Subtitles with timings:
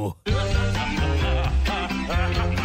[0.00, 0.16] básico.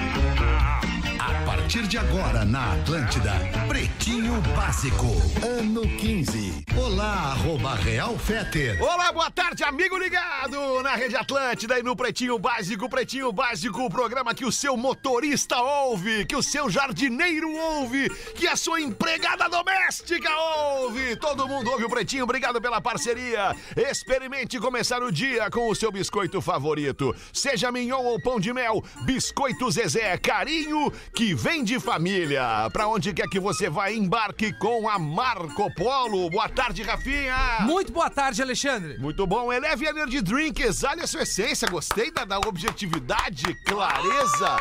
[1.65, 3.31] Partir de agora na Atlântida,
[3.67, 5.07] Pretinho Básico,
[5.43, 6.63] ano 15.
[6.77, 8.79] Olá, arroba Real Feter.
[8.79, 12.88] Olá, boa tarde, amigo ligado na Rede Atlântida e no Pretinho Básico.
[12.88, 18.47] Pretinho Básico, o programa que o seu motorista ouve, que o seu jardineiro ouve, que
[18.47, 20.29] a sua empregada doméstica
[20.75, 21.16] ouve.
[21.16, 23.55] Todo mundo ouve o Pretinho, obrigado pela parceria.
[23.75, 27.16] Experimente começar o dia com o seu biscoito favorito.
[27.34, 32.70] Seja mignon ou pão de mel, Biscoito Zezé, carinho que vem de família.
[32.72, 36.30] Pra onde quer que você vá, embarque com a Marco Polo.
[36.30, 37.59] Boa tarde, Rafinha.
[37.62, 38.98] Muito boa tarde, Alexandre.
[38.98, 39.54] Muito bom.
[39.54, 41.68] Eleve Energy Drink, exale a sua essência.
[41.68, 44.58] Gostei da, da objetividade, clareza.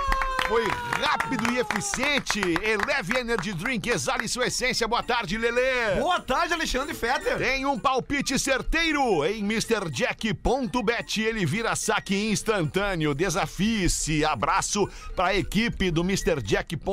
[0.47, 0.63] Foi
[1.01, 2.39] rápido e eficiente.
[2.39, 4.87] Eleve Energy Drink, exale sua essência.
[4.87, 5.99] Boa tarde, Lelê.
[5.99, 7.39] Boa tarde, Alexandre Fetter.
[7.39, 11.23] Tem um palpite certeiro em MrJack.bet.
[11.23, 13.15] Ele vira saque instantâneo.
[13.15, 14.23] Desafie-se.
[14.23, 16.84] Abraço para a equipe do MrJack.bet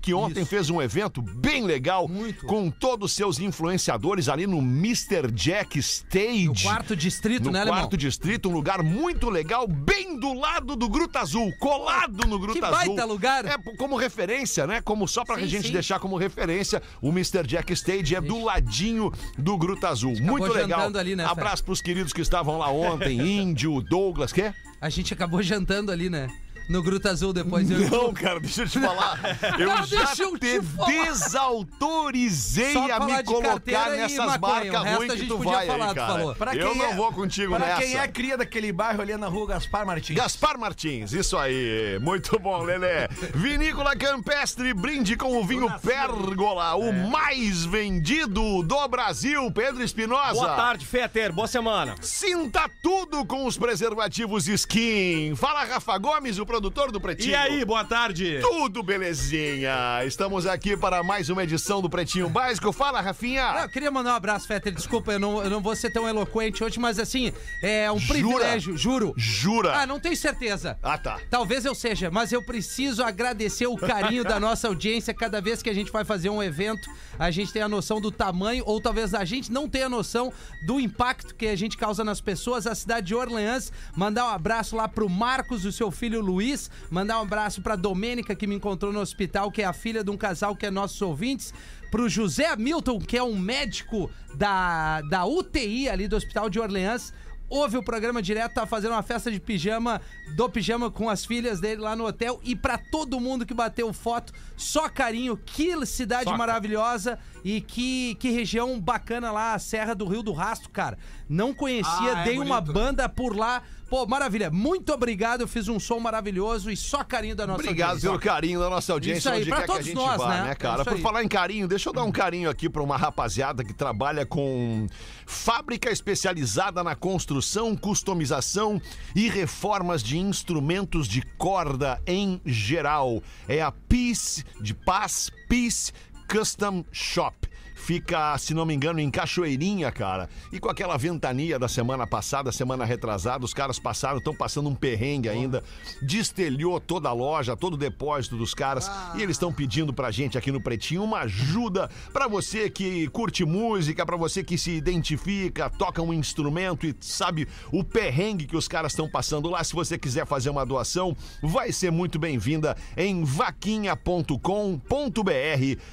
[0.00, 0.50] que ontem Isso.
[0.50, 2.46] fez um evento bem legal Muito.
[2.46, 5.30] com todos os seus influenciadores ali no Mr.
[5.32, 6.44] Jack Stage.
[6.46, 7.98] No quarto distrito, No né, quarto Alemão?
[7.98, 12.64] distrito, um lugar muito legal, bem do lado do Gruta Azul, colado no Gruta Que
[12.64, 12.76] Azul.
[12.78, 13.44] baita lugar.
[13.44, 14.80] É como referência, né?
[14.80, 15.72] Como só pra Sim, gente sim.
[15.72, 17.46] deixar como referência, o Mr.
[17.46, 20.14] Jack Stage é do ladinho do Gruta Azul.
[20.20, 20.90] Muito legal.
[20.96, 24.52] ali, né, Abraço pros queridos que estavam lá ontem, Índio, Douglas, quê?
[24.80, 26.28] A gente acabou jantando ali, né?
[26.68, 27.70] No Gruta Azul depois.
[27.70, 27.78] Eu...
[27.90, 29.18] Não, cara, deixa eu te falar.
[29.58, 30.86] Eu Não, já deixa eu te te falar.
[30.90, 35.84] desautorizei Só a me colocar nessas maconha, barcas resto ruins a que tu vai falar,
[35.84, 36.12] aí, tu cara.
[36.12, 36.34] falou.
[36.34, 37.82] Pra eu quem não é- vou contigo Pra nessa.
[37.82, 40.16] quem é cria daquele bairro ali na rua Gaspar Martins.
[40.16, 41.98] Gaspar Martins, isso aí.
[42.00, 43.08] Muito bom, Lelé.
[43.34, 49.50] Vinícola Campestre, brinde com o vinho Pérgola, o mais vendido do Brasil.
[49.52, 50.32] Pedro Espinosa.
[50.32, 51.32] Boa tarde, Feter.
[51.32, 51.94] Boa semana.
[52.00, 55.34] Sinta tudo com os preservativos Skin.
[55.36, 57.32] Fala, Rafa Gomes, o produtor do Pretinho.
[57.32, 58.38] E aí, boa tarde.
[58.40, 60.04] Tudo belezinha.
[60.06, 62.72] Estamos aqui para mais uma edição do Pretinho Básico.
[62.72, 63.42] Fala, Rafinha.
[63.62, 64.72] eu queria mandar um abraço, Fetter.
[64.72, 68.12] Desculpa, eu não, eu não vou ser tão eloquente hoje, mas assim, é um Jura?
[68.20, 69.12] privilégio, juro.
[69.16, 69.80] Jura?
[69.80, 70.78] Ah, não tenho certeza.
[70.80, 71.18] Ah, tá.
[71.28, 75.12] Talvez eu seja, mas eu preciso agradecer o carinho da nossa audiência.
[75.12, 76.88] Cada vez que a gente vai fazer um evento,
[77.18, 80.32] a gente tem a noção do tamanho, ou talvez a gente não tenha noção
[80.64, 82.64] do impacto que a gente causa nas pessoas.
[82.64, 86.43] A cidade de Orleans, mandar um abraço lá pro Marcos, o seu filho Luiz,
[86.90, 90.10] mandar um abraço pra Domênica, que me encontrou no hospital, que é a filha de
[90.10, 91.52] um casal que é nossos ouvintes.
[91.90, 97.12] Pro José Hamilton, que é um médico da, da UTI ali do Hospital de Orleans.
[97.48, 100.00] Ouve o programa direto, tá fazendo uma festa de pijama,
[100.34, 102.40] do pijama com as filhas dele lá no hotel.
[102.42, 105.36] E pra todo mundo que bateu foto, só carinho.
[105.36, 110.70] Que cidade maravilhosa e que, que região bacana lá, a Serra do Rio do Rastro,
[110.70, 110.98] cara.
[111.28, 112.74] Não conhecia, Ah, é dei uma bonito.
[112.74, 113.62] banda por lá.
[113.94, 114.50] Pô, maravilha.
[114.50, 118.10] Muito obrigado, eu fiz um som maravilhoso e só carinho da nossa Obrigado audiência.
[118.10, 120.16] pelo carinho da nossa audiência, Isso aí, onde pra quer que a todos gente nós,
[120.16, 120.42] vá, né?
[120.48, 120.84] né, cara?
[120.84, 124.26] Por falar em carinho, deixa eu dar um carinho aqui pra uma rapaziada que trabalha
[124.26, 124.88] com
[125.24, 128.82] fábrica especializada na construção, customização
[129.14, 133.22] e reformas de instrumentos de corda em geral.
[133.46, 135.92] É a Peace, de Paz, Peace
[136.28, 137.53] Custom Shop.
[137.74, 140.28] Fica, se não me engano, em Cachoeirinha, cara.
[140.52, 144.74] E com aquela ventania da semana passada, semana retrasada, os caras passaram, estão passando um
[144.74, 145.62] perrengue ainda.
[146.00, 148.90] Destelhou toda a loja, todo o depósito dos caras.
[149.16, 153.44] E eles estão pedindo pra gente aqui no Pretinho uma ajuda pra você que curte
[153.44, 158.68] música, pra você que se identifica, toca um instrumento e sabe o perrengue que os
[158.68, 159.62] caras estão passando lá.
[159.62, 164.40] Se você quiser fazer uma doação, vai ser muito bem-vinda em vaquinha.com.br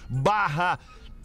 [0.10, 0.80] barra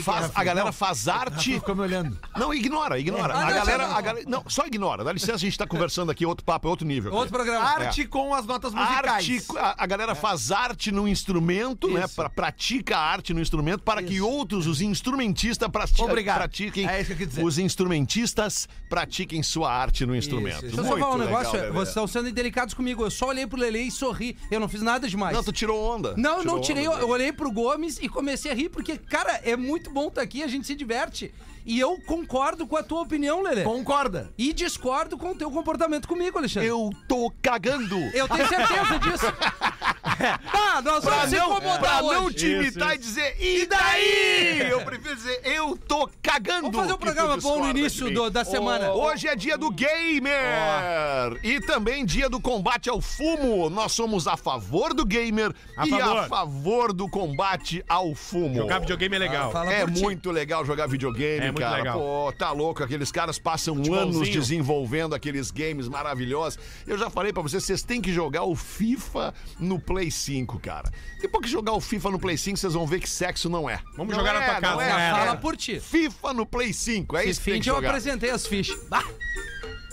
[0.00, 0.40] é- que Faz- é, Rafinha?
[0.40, 1.54] a galera Não, faz arte.
[1.54, 2.18] ficou me olhando.
[2.36, 3.34] Não, ignora, ignora.
[3.34, 3.86] Ah, a não, galera.
[3.88, 3.96] não.
[3.96, 5.04] a galera- não, só ignora.
[5.04, 7.12] Dá licença, a gente tá conversando aqui, outro papo, é outro nível.
[7.12, 7.64] Outro programa.
[7.64, 9.06] Arte com as notas musicais.
[9.06, 12.04] Arte, a, a galera faz arte no instrumento, né?
[12.04, 12.14] Isso.
[12.14, 16.36] Pra, pratica a arte no instrumento para que outros, os instrumentistas, prati Obrigado.
[16.38, 16.86] pratiquem.
[16.88, 17.44] É isso que eu quis dizer.
[17.44, 20.64] Os instrumentistas pratiquem sua arte no instrumento.
[20.66, 21.72] Eu só Muito falar um legal, negócio.
[21.72, 23.04] Vocês estão sendo indelicados comigo.
[23.04, 24.36] Eu só olhei pro Lele e sorri.
[24.50, 25.34] Eu não fiz nada demais.
[25.36, 26.14] Não, tu tirou onda.
[26.16, 26.88] Não, Tirou não tirei.
[26.88, 30.08] onda, Eu, eu olhei pro Gomes e comecei a rir, porque, cara, é muito bom
[30.08, 31.32] estar aqui, a gente se diverte.
[31.64, 33.62] E eu concordo com a tua opinião, Lelê.
[33.62, 34.30] Concorda.
[34.36, 36.68] E discordo com o teu comportamento comigo, Alexandre.
[36.68, 37.96] Eu tô cagando.
[38.14, 39.26] Eu tenho certeza disso.
[40.14, 42.36] Tá, nós Pra vamos se não, incomodar pra não hoje.
[42.36, 44.70] te imitar e dizer, e daí?
[44.70, 46.62] Eu prefiro dizer, eu tô cagando.
[46.70, 48.92] Vamos fazer um programa bom no início do- da semana.
[48.92, 53.68] Hoje é dia do gamer e também dia do combate ao fumo.
[53.68, 56.28] Nós somos a favor do gamer A e a favor.
[56.28, 58.54] favor do combate ao fumo.
[58.54, 59.50] Jogar videogame é legal.
[59.52, 61.76] Fala É muito legal jogar videogame, É muito cara.
[61.76, 61.98] legal.
[61.98, 62.82] Pô, tá louco.
[62.82, 66.58] Aqueles caras passam anos desenvolvendo aqueles games maravilhosos.
[66.86, 70.90] Eu já falei pra vocês, vocês têm que jogar o FIFA no Play 5, cara.
[71.20, 73.80] Depois que jogar o FIFA no Play 5, vocês vão ver que sexo não é.
[73.96, 75.10] Vamos Não jogar na é, tua casa, não é, né?
[75.10, 75.24] cara.
[75.26, 75.80] Fala por ti.
[75.80, 77.88] FIFA no Play 5, é isso que tem que eu jogar.
[77.88, 78.78] apresentei as fichas.
[78.88, 79.04] Bah,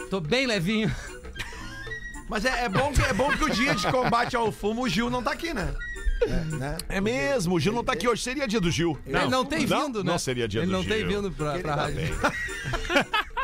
[0.09, 0.93] tô bem levinho.
[2.29, 4.89] Mas é, é bom que, é bom que o dia de combate ao fumo, o
[4.89, 5.73] Gil não tá aqui, né?
[6.21, 6.77] É, né?
[6.87, 8.21] É mesmo, o Gil não tá aqui hoje.
[8.21, 8.97] Seria dia do Gil.
[9.05, 10.11] Ele não tem Não, vindo, né?
[10.11, 12.01] não seria dia Ele do não tem vindo pra, pra Tá rádio.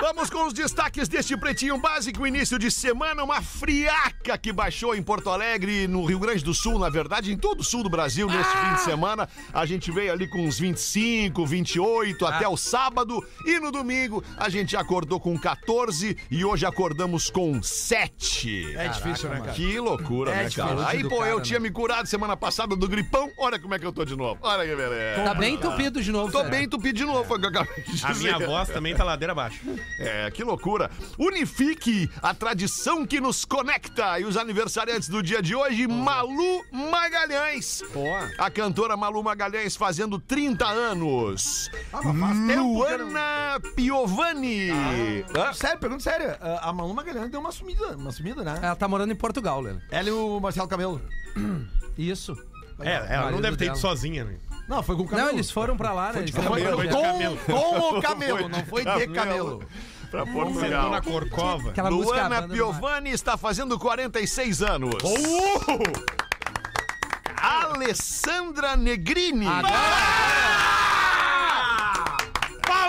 [0.07, 2.25] Vamos com os destaques deste Pretinho Básico.
[2.25, 6.80] Início de semana, uma friaca que baixou em Porto Alegre, no Rio Grande do Sul,
[6.80, 9.27] na verdade, em todo o sul do Brasil, neste fim de semana.
[9.54, 13.21] A gente veio ali com uns 25, 28 até o sábado.
[13.45, 18.77] E no domingo, a gente acordou com 14 e hoje acordamos com 7.
[18.77, 19.51] É difícil, né, cara?
[19.51, 20.88] Que loucura, É né, cara?
[20.88, 21.44] Aí, pô, cara, eu né?
[21.44, 23.30] tinha me curado semana passada do gripão.
[23.38, 24.39] Olha como é que eu tô de novo.
[24.42, 25.21] Olha que beleza.
[25.25, 27.48] Tá bem entupido de novo, Tô bem entupido de novo, de
[28.06, 29.59] A minha voz também tá ladeira abaixo.
[29.99, 30.91] É, que loucura.
[31.17, 34.19] Unifique a tradição que nos conecta.
[34.19, 37.83] E os aniversariantes do dia de hoje, Malu Magalhães.
[37.94, 38.29] Boa.
[38.38, 41.69] A cantora Malu Magalhães fazendo 30 anos.
[41.91, 44.69] Ah, mas faz tempo que eu Luana Piovani.
[45.35, 45.53] Hã?
[45.53, 46.35] Sério, pergunta sério.
[46.61, 48.59] A Malu Magalhães deu uma sumida, uma sumida, né?
[48.61, 49.79] Ela tá morando em Portugal, Lelê.
[49.91, 51.01] Ela e o Marcelo Camelo.
[51.97, 52.35] Isso.
[52.79, 53.81] É, ela não deve ter ido dela.
[53.81, 54.35] sozinha, né?
[54.68, 55.28] Não, foi com o Camelo.
[55.28, 56.25] Não, eles foram pra lá, né?
[56.28, 57.38] Foi Foi de camelo.
[57.46, 59.64] com o Camelo, não foi de Camelo.
[60.12, 60.90] Pra Portugal.
[60.92, 61.69] na Corcova.
[61.69, 64.96] Aquela Luana Piovani está fazendo 46 anos.
[67.42, 69.46] Alessandra Negrini.
[69.46, 69.62] Pá,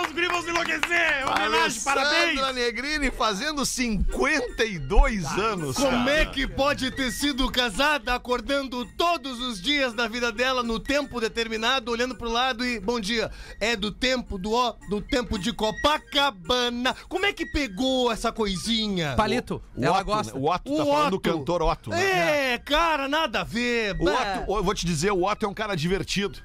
[0.09, 1.27] os gringos enlouquecer!
[1.27, 2.39] Homenagem, parabéns!
[2.39, 5.75] Alessandra Negrini fazendo 52 anos.
[5.77, 6.11] Como cara.
[6.11, 11.21] é que pode ter sido casada acordando todos os dias da vida dela no tempo
[11.21, 13.29] determinado, olhando pro lado e bom dia,
[13.59, 16.95] é do tempo do ó, do tempo de Copacabana.
[17.07, 19.15] Como é que pegou essa coisinha?
[19.15, 19.61] Palito.
[19.75, 20.33] O ela Otto, gosta.
[20.33, 20.39] né?
[20.39, 21.89] O Otto tá O falando do cantor Otto.
[21.91, 22.53] Né?
[22.53, 23.95] É, cara, nada a ver.
[23.99, 26.39] O Otto, eu vou te dizer, o Otto é um cara divertido.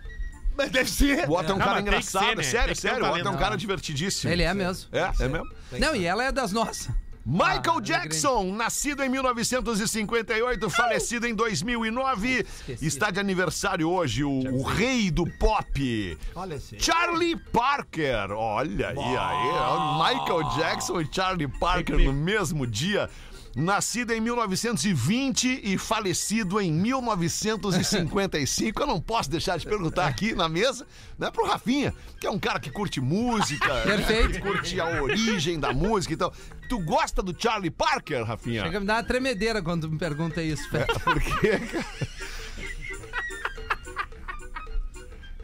[0.56, 1.28] Mas deve ser.
[1.28, 2.26] O Otto é um cara mas tem que engraçado.
[2.26, 2.42] ser, né?
[2.42, 3.04] Sério, Tem que ter um sério.
[3.04, 3.40] O Otto é um talento.
[3.40, 4.32] cara divertidíssimo.
[4.32, 4.88] Ele é mesmo.
[4.92, 5.46] É, é mesmo.
[5.78, 6.88] Não, e ela é das nossas.
[7.26, 12.86] Michael Ah, Jackson, nascido em 1958, falecido em 2009, Esqueci.
[12.86, 16.18] está de aniversário hoje, o, o rei do pop.
[16.34, 16.78] Olha esse.
[16.78, 23.08] Charlie Parker, olha aí, aí, ó, Michael Jackson e Charlie Parker no mesmo dia.
[23.56, 28.82] Nascido em 1920 e falecido em 1955.
[28.82, 30.86] Eu não posso deixar de perguntar aqui na mesa,
[31.16, 34.32] né, pro Rafinha, que é um cara que curte música, Perfeito.
[34.32, 36.32] que curte a origem da música e tal.
[36.68, 38.62] Tu gosta do Charlie Parker, Rafinha?
[38.62, 40.92] Chega a me dar uma tremedeira quando me pergunta isso, Fera.
[40.98, 41.86] Por quê, cara?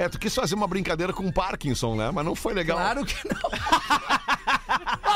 [0.00, 2.10] É, tu quis fazer uma brincadeira com o Parkinson, né?
[2.10, 2.78] Mas não foi legal.
[2.78, 3.50] Claro que não.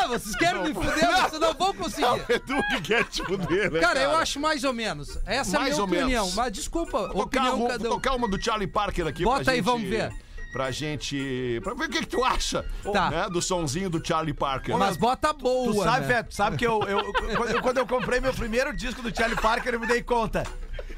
[0.05, 2.03] ah, vocês querem me fuder, vocês não vão conseguir.
[2.03, 3.81] Não, é tu que quer te fuder, né?
[3.81, 5.19] Cara, eu acho mais ou menos.
[5.27, 6.23] Essa Mais é a minha opinião.
[6.25, 6.35] menos.
[6.35, 7.95] Mas desculpa, Vou tocar, opinião vou, cada vou um.
[8.01, 9.65] tocar uma do Charlie Parker aqui Bota pra aí, gente...
[9.67, 10.13] vamos ver.
[10.53, 11.61] Pra gente...
[11.65, 13.11] Pra ver o que, que tu acha Tá.
[13.11, 14.77] né, do sonzinho do Charlie Parker.
[14.79, 16.25] Mas bota boa, Tu sabe, né?
[16.31, 19.87] Sabe que eu, eu- quando eu comprei meu primeiro disco do Charlie Parker, eu me
[19.89, 20.45] dei conta.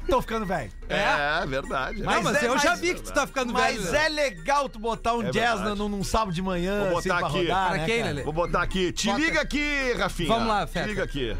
[0.09, 0.71] Tô ficando velho.
[0.87, 2.01] É, verdade.
[2.01, 3.95] Não, mas é- eu já mas- vi que tu tá ficando Mas velho.
[3.97, 5.77] é legal tu botar um É jazz verdade.
[5.79, 7.37] num, num sábado de manhã, Vou assim, botar pra aqui.
[7.47, 8.07] rodar, Pra né, quem, cara?
[8.09, 8.23] Lelê?
[8.23, 8.91] Vou botar aqui.
[8.93, 9.19] Te Bota.
[9.19, 10.29] liga aqui, Rafinha.
[10.29, 10.87] Vamos lá, Te Feta.
[10.87, 11.35] liga aqui.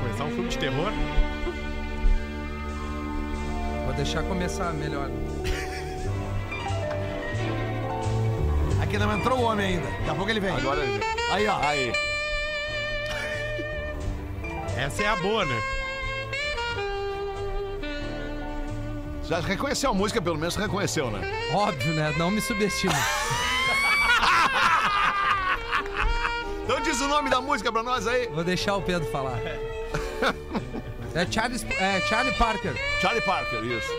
[0.00, 0.92] Começar um filme de terror.
[3.84, 5.10] Vou deixar começar melhor.
[8.82, 9.86] Aqui não entrou o homem ainda.
[9.90, 10.54] Daqui a pouco ele vem.
[10.54, 10.80] Agora...
[11.32, 11.58] Aí, ó.
[11.60, 11.92] Aí.
[14.78, 15.60] Essa é a boa, né?
[19.26, 21.20] Já reconheceu a música, pelo menos reconheceu, né?
[21.52, 22.14] Óbvio, né?
[22.16, 22.94] Não me subestima.
[26.64, 28.28] Então diz o nome da música pra nós aí.
[28.28, 29.38] Vou deixar o Pedro falar.
[31.14, 32.74] É Charlie, é Charlie Parker.
[33.00, 33.90] Charlie Parker, isso.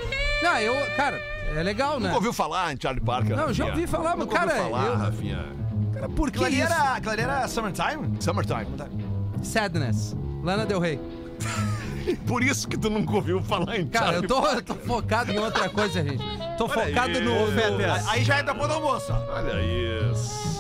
[0.41, 1.17] Não, eu, cara,
[1.55, 2.05] é legal, né?
[2.05, 3.36] Nunca ouviu falar em Charlie Parker?
[3.36, 5.45] Não, já ouvi falar, mas, Nunca ouviu cara, falar, eu- Rafinha.
[5.93, 6.71] Cara, por que ali isso?
[6.71, 8.17] era, aquilo ali era Summertime?
[8.21, 8.67] Summertime.
[9.43, 10.15] Sadness.
[10.43, 11.00] Lana Del Rey.
[12.25, 15.38] Por isso que tu nunca ouviu falar em Cara, eu tô, eu tô focado em
[15.38, 16.24] outra coisa, gente.
[16.58, 17.24] Tô focado aí.
[17.24, 17.51] no.
[17.51, 19.36] No- Aí já é do almoço, ó.
[19.36, 19.62] Olha
[20.12, 20.60] isso.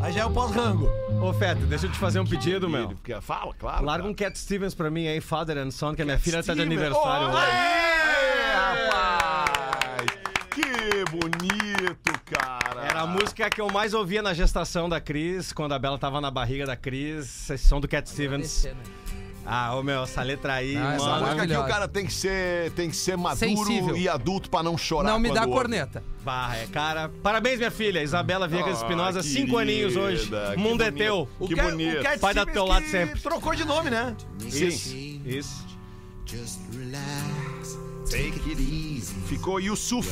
[0.00, 0.88] Aí já é o pós-rango.
[1.22, 2.96] Ô, Feta, deixa eu te fazer um pedido, meu.
[3.20, 3.84] Fala, claro.
[3.84, 4.14] Larga um.
[4.14, 7.26] Cat Stevens pra mim aí, Father and Son, que a minha filha tá de aniversário
[7.28, 7.46] Olha hoje.
[7.46, 10.06] aí, rapaz!
[10.50, 12.84] Que bonito, cara.
[12.84, 16.20] Era a música que eu mais ouvia na gestação da Cris, quando a Bela tava
[16.20, 18.66] na barriga da Cris, sessão do Cat Stevens.
[19.46, 21.20] Ah, ô meu, essa letra aí, Ah, essa Essa mano.
[21.26, 23.96] música aqui o cara tem que ser, tem que ser maduro Sensível.
[23.96, 25.08] e adulto pra não chorar.
[25.10, 25.52] Não me dá ouve.
[25.54, 26.04] corneta.
[26.22, 27.08] Bah, é, cara.
[27.22, 30.30] Parabéns, minha filha, Isabela Viegas Ah, Espinosa, cinco aninhos hoje.
[30.58, 31.26] mundo é teu.
[31.38, 31.98] O Que bonito.
[31.98, 33.20] O Cat do Stevens teu lado sempre.
[33.20, 34.14] trocou de nome, né?
[34.44, 35.66] Isso, isso.
[36.26, 37.49] Just relax,
[38.10, 39.14] take it easy.
[39.26, 40.08] Ficou Yusuf,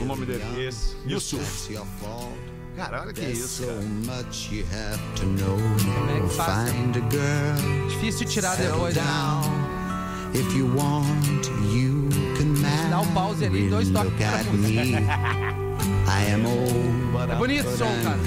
[0.00, 0.42] o nome dele.
[0.66, 0.96] Isso.
[1.06, 1.76] Yusuf.
[2.76, 3.80] Cara, olha que isso, so cara.
[5.26, 5.58] know.
[6.16, 6.70] é que faz?
[7.90, 9.02] Difícil tirar depois, né?
[9.02, 9.42] down.
[10.34, 12.88] If you want, you can marry.
[12.88, 14.12] Dá um pause ali, dois toques.
[16.08, 18.18] I am old, É bonito o som, cara.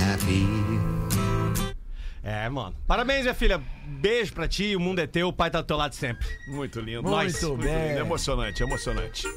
[2.25, 2.75] É, mano.
[2.87, 3.61] Parabéns, minha filha.
[3.85, 6.25] Beijo pra ti, o mundo é teu, o pai tá do teu lado sempre.
[6.47, 7.03] Muito lindo.
[7.03, 7.39] Muito Nós.
[7.39, 7.89] bem.
[7.89, 7.99] lindo.
[7.99, 9.27] Emocionante, emocionante.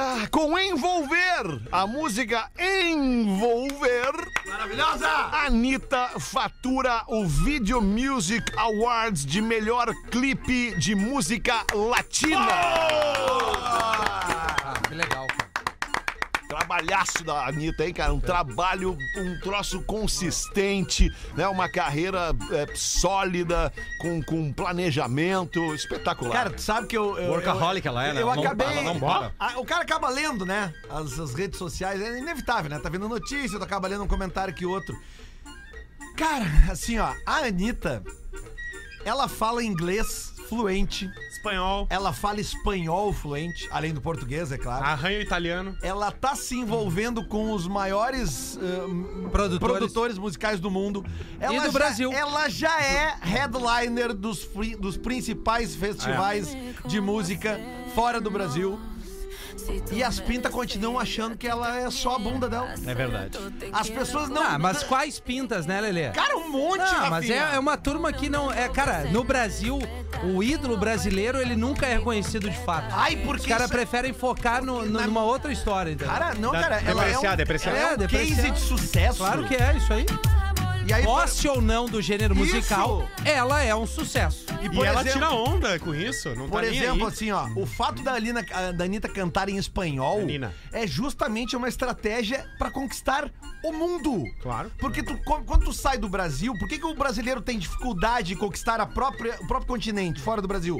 [0.00, 4.12] Ah, com Envolver, a música Envolver,
[4.46, 5.08] Maravilhosa!
[5.44, 12.46] Anitta fatura o Video Music Awards de melhor clipe de música latina.
[13.60, 15.47] Ah, que legal, cara.
[16.68, 18.12] Trabalhaço da Anitta, hein, cara?
[18.12, 21.48] Um trabalho, um troço consistente, né?
[21.48, 26.30] Uma carreira é, sólida, com, com planejamento espetacular.
[26.30, 27.16] Cara, tu sabe que eu.
[27.16, 28.20] eu Workaholic eu, ela é, né?
[28.20, 28.82] Eu Não acabei.
[28.82, 29.32] não para.
[29.40, 30.74] Ah, o cara acaba lendo, né?
[30.90, 32.02] As, as redes sociais.
[32.02, 32.78] É inevitável, né?
[32.78, 34.94] Tá vendo notícia, tu acaba lendo um comentário que outro.
[36.18, 38.02] Cara, assim, ó, a Anitta,
[39.06, 41.86] ela fala inglês fluente, Espanhol.
[41.90, 44.84] ela fala espanhol fluente, além do português, é claro.
[44.84, 45.76] Arranho italiano.
[45.82, 49.58] Ela tá se envolvendo com os maiores ah, Produtores.
[49.78, 51.04] produtores musicais do mundo.
[51.40, 52.12] Ela E do já- Brasil.
[52.12, 57.60] Ela já é headliner dos, dos principais festivais de música
[57.94, 58.78] fora do Brasil.
[59.92, 62.72] E as pintas continuam achando que ela é só a bunda dela.
[62.86, 63.36] É verdade.
[63.72, 64.42] As pessoas não.
[64.42, 66.08] Ah, mas quais pintas, né, Lelê?
[66.10, 67.34] Cara, um monte, Não, mas Rafinha.
[67.52, 68.50] é, é uma turma que não.
[68.50, 69.78] É, cara, no Brasil,
[70.24, 72.86] o ídolo brasileiro, ele nunca é reconhecido de fato.
[72.92, 76.12] Ai, porque Os caras isso- preferem focar no- no- numa outra história, entendeu?
[76.12, 77.70] Cara, não, cara, ela é um, depreciar, depreciar.
[77.76, 78.36] ela é um É, depreciar.
[78.36, 79.18] case de sucesso.
[79.18, 80.06] Claro que é, isso aí.
[80.88, 82.44] E aí, Goste ou não do gênero Isso.
[82.44, 84.46] musical, ela é um sucesso.
[84.62, 86.34] e E por ela exemplo, tira onda com isso.
[86.34, 87.12] Não Por tá exemplo, aí.
[87.12, 90.20] assim, ó, o fato da, Alina, a- da Anitta cantar em espanhol
[90.72, 93.30] é justamente uma estratégia pra conquistar
[93.62, 94.24] o mundo.
[94.40, 94.72] Claro.
[94.78, 98.36] Porque tu, quando tu sai do Brasil, por que, que o brasileiro tem dificuldade de
[98.36, 100.78] conquistar a própria, o próprio continente fora do Brasil?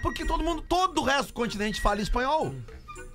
[0.00, 2.54] Porque todo mundo, todo o resto do continente fala espanhol.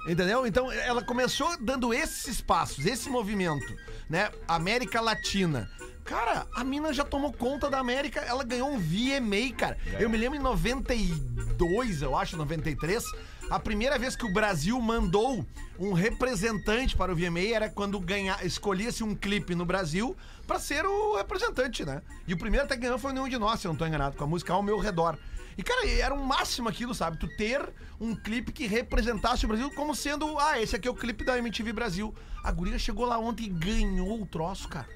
[0.08, 0.46] Entendeu?
[0.46, 3.66] Então ela começou dando esses espaços, esse movimento,
[4.10, 4.30] né?
[4.48, 5.68] América Latina.
[6.08, 9.78] Cara, a mina já tomou conta da América, ela ganhou um VMA, cara.
[10.00, 13.04] Eu me lembro em 92, eu acho, 93,
[13.50, 15.46] a primeira vez que o Brasil mandou
[15.78, 20.16] um representante para o VMA era quando ganha, escolhia-se um clipe no Brasil
[20.48, 22.02] pra ser o representante, né?
[22.26, 24.16] E o primeiro até que ganhou foi nenhum de nós, se eu não tô enganado,
[24.16, 25.18] com a música Ao Meu Redor.
[25.58, 27.18] E, cara, era um máximo aquilo, sabe?
[27.18, 27.68] Tu ter
[28.00, 31.38] um clipe que representasse o Brasil como sendo, ah, esse aqui é o clipe da
[31.38, 32.16] MTV Brasil.
[32.42, 34.88] A guria chegou lá ontem e ganhou o troço, cara.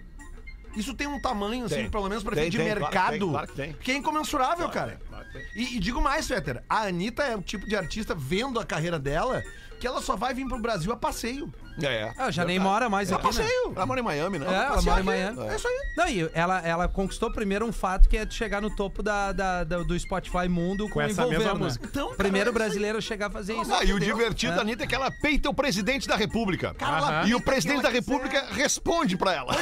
[0.75, 1.89] Isso tem um tamanho, assim, Tem.
[1.89, 3.73] pelo menos pra Tem, fim de tem, claro que mercado, claro que tem.
[3.73, 4.99] que é incomensurável, cara.
[5.09, 5.45] claro que tem.
[5.55, 8.97] E, e digo mais, Fetter, a Anitta é o tipo de artista, vendo a carreira
[8.99, 9.43] dela,
[9.79, 11.51] que ela só vai vir pro Brasil a passeio.
[11.81, 13.29] É, Ah, já nem mora mais A aqui, né?
[13.31, 13.73] passeio!
[13.75, 14.45] Ela mora em Miami, né?
[14.47, 15.33] É, ela Passear mora em aqui.
[15.35, 15.51] Miami.
[15.51, 15.73] É isso aí.
[15.97, 19.31] Não, e ela, ela conquistou primeiro um fato que é de chegar no topo da,
[19.31, 21.59] da- da- do Spotify mundo com, essa Envolver, mesma né?
[21.59, 21.85] música.
[21.89, 22.65] Então, cara, Primeiro é isso aí.
[22.65, 23.73] brasileiro a chegar a fazer isso.
[23.73, 24.55] Ah, e o divertido É.
[24.55, 26.73] da Anitta é que ela peita o presidente da República.
[26.75, 29.53] Cara, ela E o presidente da ela República responde pra ela.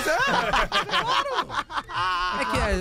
[2.40, 2.72] É que é,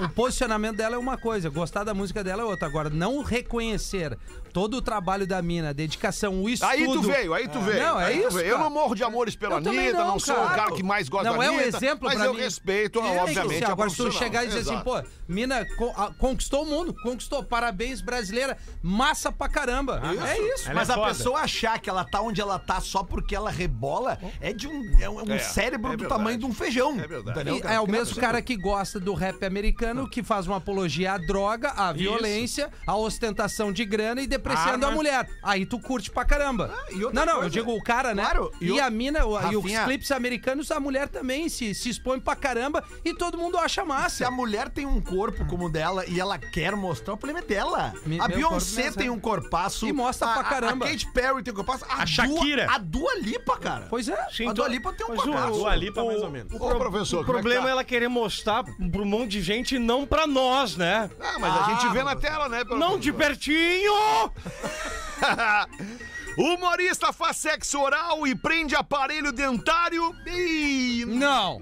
[0.00, 2.66] é, o posicionamento dela é uma coisa, gostar da música dela é outra.
[2.68, 4.16] Agora, não reconhecer
[4.52, 6.70] todo o trabalho da mina, a dedicação, o estudo.
[6.70, 7.82] Aí tu veio, aí tu veio.
[7.82, 8.38] Não, é isso.
[8.40, 10.72] Eu não morro de amores pela Eu também Anitta, não, não, sou o cara.
[10.72, 11.76] que mais gosta Não da é um Anitta.
[11.76, 12.40] exemplo mas pra eu mim.
[12.40, 14.84] respeito, É, obviamente, a agora se tu chegar e dizer assim, Exato.
[14.84, 20.00] pô, mina co- a- conquistou o mundo, conquistou, parabéns brasileira, massa pra caramba.
[20.26, 20.64] É isso.
[20.66, 21.08] Ela Mas é a foda.
[21.08, 24.82] pessoa achar que ela tá onde ela tá só porque ela rebola é de um,
[25.00, 26.18] é um É, cérebro é do verdade.
[26.18, 26.98] tamanho de um feijão.
[27.00, 27.62] É verdade.
[27.64, 31.70] É o mesmo cara que gosta do rap americano, que faz uma apologia à droga,
[31.70, 35.28] à violência, à ostentação de grana e depreciando a mulher.
[35.42, 36.70] Aí tu curte pra caramba.
[36.72, 38.22] Ah, e outra não, não, eu coisa- digo o cara, né?
[38.22, 41.48] Claro, e E, o- a mina, o- e os Rafinha- clipes americanos, a mulher também
[41.48, 44.26] se, se expõe pra caramba e todo mundo acha Se massa.
[44.26, 47.48] a mulher tem um corpo como o dela e ela quer mostrar, o problema é
[47.48, 47.92] dela.
[48.06, 49.10] Me- a meu Beyoncé mesmo, tem é.
[49.10, 49.86] um corpaço.
[49.86, 50.84] E mostra a, pra caramba.
[50.86, 51.84] A, a Katy Perry tem um corpaço.
[51.88, 52.64] A, A Shakira.
[52.66, 53.86] Dua, a Dua Lipa, cara.
[53.90, 54.18] Pois é.
[54.48, 55.52] a Dua Lipa tem um Mas o, corpaço.
[55.52, 56.52] o, Dua Lipa, mais ou menos.
[56.52, 57.68] O, Ô, pro- professor, o como é que problema tá?
[57.68, 61.10] é ela querer mostrar pra um monte de gente e não pra nós, né?
[61.20, 62.64] Ah, mas a gente vê na tela, né?
[62.64, 64.29] pelo Não de pertinho!
[66.36, 71.60] Humorista faz sexo oral e prende aparelho dentário e Não.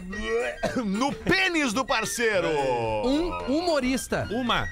[0.84, 2.48] no pênis do parceiro.
[3.04, 4.26] Um humorista.
[4.30, 4.68] Uma.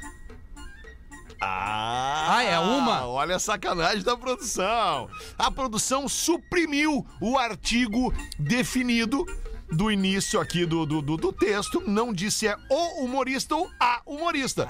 [1.40, 3.06] Ah, Ah, é uma?
[3.06, 5.08] Olha a sacanagem da produção.
[5.38, 9.24] A produção suprimiu o artigo definido
[9.70, 11.82] do início aqui do, do, do, do texto.
[11.86, 14.68] Não disse é o humorista ou a humorista.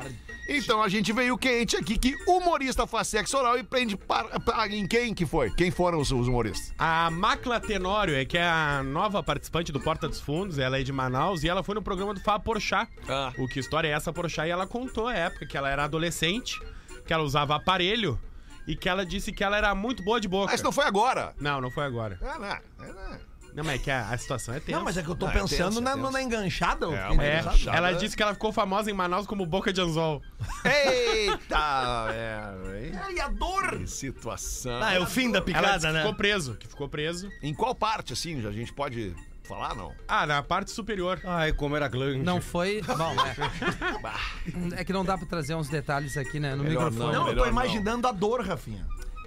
[0.49, 4.67] Então a gente veio quente aqui que humorista faz sexo oral e prende para, para-
[4.69, 5.51] em quem que foi?
[5.55, 6.73] Quem foram os, os humoristas?
[6.79, 10.83] A Macla Tenório, é que é a nova participante do Porta dos Fundos, ela é
[10.83, 12.91] de Manaus e ela foi no programa do Fábio Porchat.
[13.09, 13.33] Ah.
[13.39, 14.49] O que história é essa, Porchat?
[14.49, 16.59] E ela contou a época que ela era adolescente,
[17.07, 18.19] que ela usava aparelho
[18.67, 20.51] e que ela disse que ela era muito boa de boca.
[20.53, 21.35] Mas não foi agora.
[21.41, 22.19] Não, não foi agora.
[22.23, 22.61] É, né?
[22.81, 23.21] É, né?
[23.59, 24.79] Não, mas é que a, a situação é tensa.
[24.79, 26.11] Não, mas é que eu tô Não, é pensando tenso, é na, tenso.
[26.13, 26.87] na enganchada.
[26.87, 27.77] eu É, fiquei uma É, enganchada.
[27.77, 30.23] ela disse que ela ficou famosa em Manaus como boca de anzol.
[30.65, 32.07] Eita!
[32.13, 32.93] É, hein?
[33.05, 33.79] Ai, a dor!
[33.79, 34.81] Que situação.
[34.83, 35.99] Ah, é o fim da Ela picada, disse que né?
[36.01, 37.29] ficou preso, que ficou preso.
[37.43, 39.93] Em qual parte, assim, a gente pode falar, não?
[40.07, 41.21] Ah, na parte superior.
[41.25, 42.21] Ai, como era grande.
[42.23, 42.83] Não foi.
[42.83, 44.79] Bom, é.
[44.81, 46.55] É que não dá pra trazer uns detalhes aqui, né?
[46.55, 47.13] No Melhor microfone.
[47.15, 47.63] Não, eu melhor tô não.
[47.63, 48.87] imaginando a dor, Rafinha.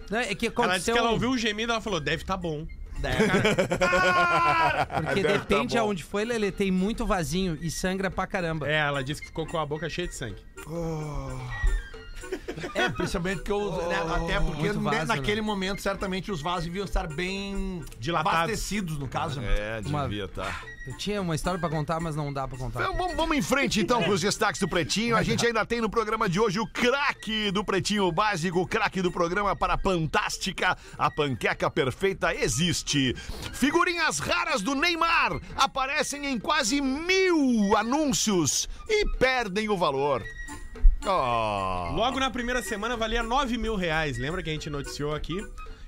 [0.09, 0.77] Não, É que Ela aconteceu.
[0.79, 2.65] disse que ela ouviu o gemido e ela falou, deve tá bom.
[5.01, 5.87] Porque Deve depende tá bom.
[5.87, 8.69] aonde foi, Lelê, tem muito vasinho e sangra pra caramba.
[8.69, 10.41] É, ela disse que ficou com a boca cheia de sangue.
[12.75, 13.71] É, principalmente que eu.
[13.87, 18.39] né, até porque Muito né, vaso, naquele momento, certamente, os vasos deviam estar bem Dilatados.
[18.39, 19.39] abastecidos, no caso.
[19.41, 19.47] né?
[19.47, 20.61] É, Uma- devia tá.
[20.87, 22.81] Eu tinha uma história pra contar, mas não dá pra contar.
[22.81, 25.15] Então, vamos, vamos em frente então com os destaques do Pretinho.
[25.15, 28.99] A gente ainda tem no programa de hoje o craque do Pretinho Básico, o craque
[28.99, 30.75] do programa para a Fantástica.
[30.97, 33.13] A panqueca perfeita existe.
[33.53, 40.23] Figurinhas raras do Neymar aparecem em quase mil anúncios e perdem o valor.
[41.05, 41.91] Oh.
[41.95, 44.17] Logo na primeira semana valia 9 mil reais.
[44.17, 45.35] Lembra que a gente noticiou aqui?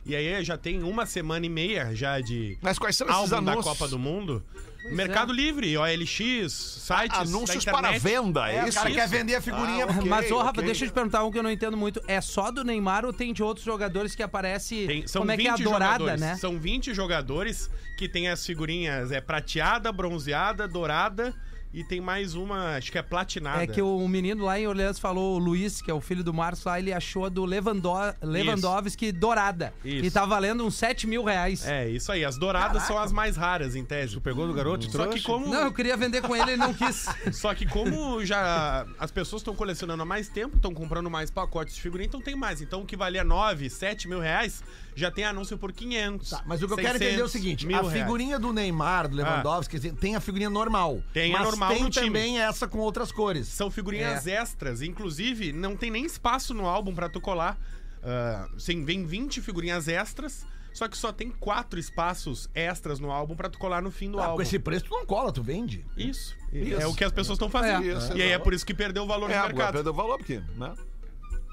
[0.05, 3.29] E aí já tem uma semana e meia já de Mas quais são esses álbum
[3.45, 3.65] da anúncios?
[3.77, 4.43] Copa do Mundo.
[4.91, 8.77] Mercado Livre, OLX, sites, Anúncios da para venda, é, É, o isso?
[8.77, 9.85] cara quer vender a figurinha.
[9.85, 10.09] Ah, ok.
[10.09, 10.63] mas, ô, Rafa, ok.
[10.65, 12.01] deixa eu te perguntar um que eu não entendo muito.
[12.05, 14.85] É só do Neymar ou tem de outros jogadores que aparece.
[14.85, 16.19] Tem- são como é 20 que é a dourada, jogadores.
[16.21, 16.35] né?
[16.35, 21.33] São 20 jogadores que tem as figurinhas é prateada, bronzeada, dourada
[21.73, 23.63] e tem mais uma, acho que é platinada.
[23.63, 26.33] É que o menino lá em Orleans falou, o Luiz, que é o filho do
[26.33, 27.89] Márcio lá, ele achou a do Lewando
[28.21, 29.73] Lewandowski dourada.
[29.83, 30.05] Isso.
[30.05, 31.65] E tá valendo uns 7 mil reais.
[31.65, 32.23] É, isso aí.
[32.23, 34.13] As douradas são as mais raras, em tese.
[34.13, 34.89] Tu pegou do garoto?
[34.91, 37.07] Só que como Não, eu queria vender com ele, ele não quis.
[37.33, 41.73] Só que como já as pessoas estão colecionando há mais tempo, estão comprando mais pacotes
[41.75, 42.61] de figurinha, então tem mais.
[42.61, 44.63] Então o que valia 9, 7 mil reais,
[44.95, 46.29] já tem anúncio por 500.
[46.29, 47.91] Tá, mas o que eu quero entender é o seguinte: a reais.
[47.93, 51.01] figurinha do Neymar, do Lewandowski, quer dizer, tem a figurinha normal.
[51.13, 52.05] Tem a mas normal tem no time.
[52.07, 53.47] também essa com outras cores.
[53.47, 54.81] São figurinhas extras.
[54.81, 57.57] Inclusive, não tem nem espaço no álbum pra tu colar.
[58.03, 63.33] Ah, sim, vem 20 figurinhas extras, só que só tem quatro espaços extras no álbum
[63.35, 64.35] pra tu colar no fim do Ah, álbum.
[64.37, 65.85] com esse preço tu não cola, tu vende.
[65.95, 66.35] Isso.
[66.51, 66.81] Isso.
[66.81, 67.83] É o que as pessoas estão fazendo.
[67.89, 67.93] É.
[67.97, 69.73] Isso, e aí é por isso que perdeu o valor É, no mercado.
[69.73, 70.73] perdeu valor, porque, né?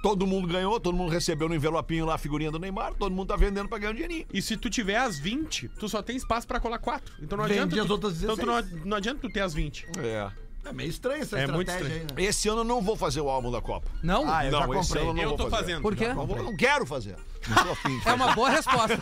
[0.03, 3.29] Todo mundo ganhou, todo mundo recebeu no envelopinho lá a figurinha do Neymar, todo mundo
[3.29, 4.27] tá vendendo pra ganhar um dinheirinho.
[4.33, 7.15] E se tu tiver as 20, tu só tem espaço pra colar 4.
[7.21, 7.81] Então não Vende adianta.
[7.83, 8.85] as tu, outras então tu não, 16.
[8.87, 9.87] não adianta tu ter as 20.
[9.99, 10.31] É.
[10.71, 12.15] É meio estranho essa É muito estratégia estranho.
[12.19, 12.29] aí, né?
[12.31, 13.89] Esse ano eu não vou fazer o álbum da Copa.
[14.03, 14.31] Não?
[14.33, 15.03] Ah, eu já não, esse comprei.
[15.03, 15.63] ano eu não Eu vou tô fazer.
[15.63, 15.83] fazendo.
[15.83, 16.09] Por quê?
[16.09, 17.17] Não, vou- não quero fazer.
[17.49, 18.17] Não tô afim de É fazer.
[18.17, 18.99] uma boa resposta.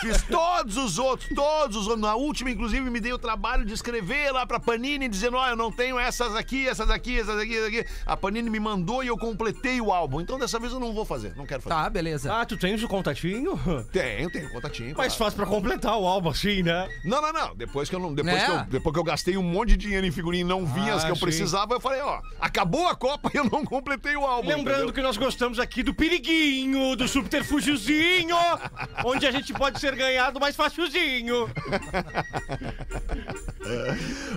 [0.00, 2.00] Fiz todos os outros, todos os outros.
[2.02, 5.56] Na última, inclusive, me dei o trabalho de escrever lá pra Panini, dizendo: Ó, eu
[5.56, 7.84] não tenho essas aqui, essas aqui, essas aqui, essas aqui.
[8.06, 10.20] A Panini me mandou e eu completei o álbum.
[10.20, 11.74] Então dessa vez eu não vou fazer, não quero fazer.
[11.74, 12.32] Tá, beleza.
[12.32, 13.58] Ah, tu tens o contatinho?
[13.92, 14.96] Tenho, tenho, contatinho.
[14.96, 15.30] Mais claro.
[15.32, 16.88] fácil pra completar o álbum assim, né?
[17.04, 17.54] Não, não, não.
[17.56, 18.14] Depois que eu não.
[18.14, 18.44] Depois, Né?
[18.44, 20.88] que eu, depois que eu gastei um monte de dinheiro em figurinha e não vi
[20.90, 21.20] as Ah, que eu sim.
[21.22, 24.48] precisava, eu falei, ó, acabou a Copa e eu não completei o álbum.
[24.48, 24.92] Lembrando entendeu?
[24.94, 28.36] que nós gostamos aqui do periguinho, do subterfúgiozinho,
[29.04, 31.48] onde a gente pode ser ganhado mais facilzinho.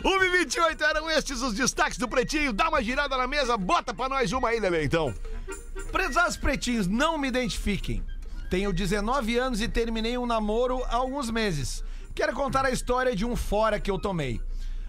[0.03, 2.53] 1h28 eram estes os destaques do Pretinho.
[2.53, 5.13] Dá uma girada na mesa, bota pra nós uma aí, Lelê, então.
[5.91, 8.03] Prezados pretinhos, não me identifiquem.
[8.49, 11.83] Tenho 19 anos e terminei um namoro há alguns meses.
[12.13, 14.39] Quero contar a história de um fora que eu tomei.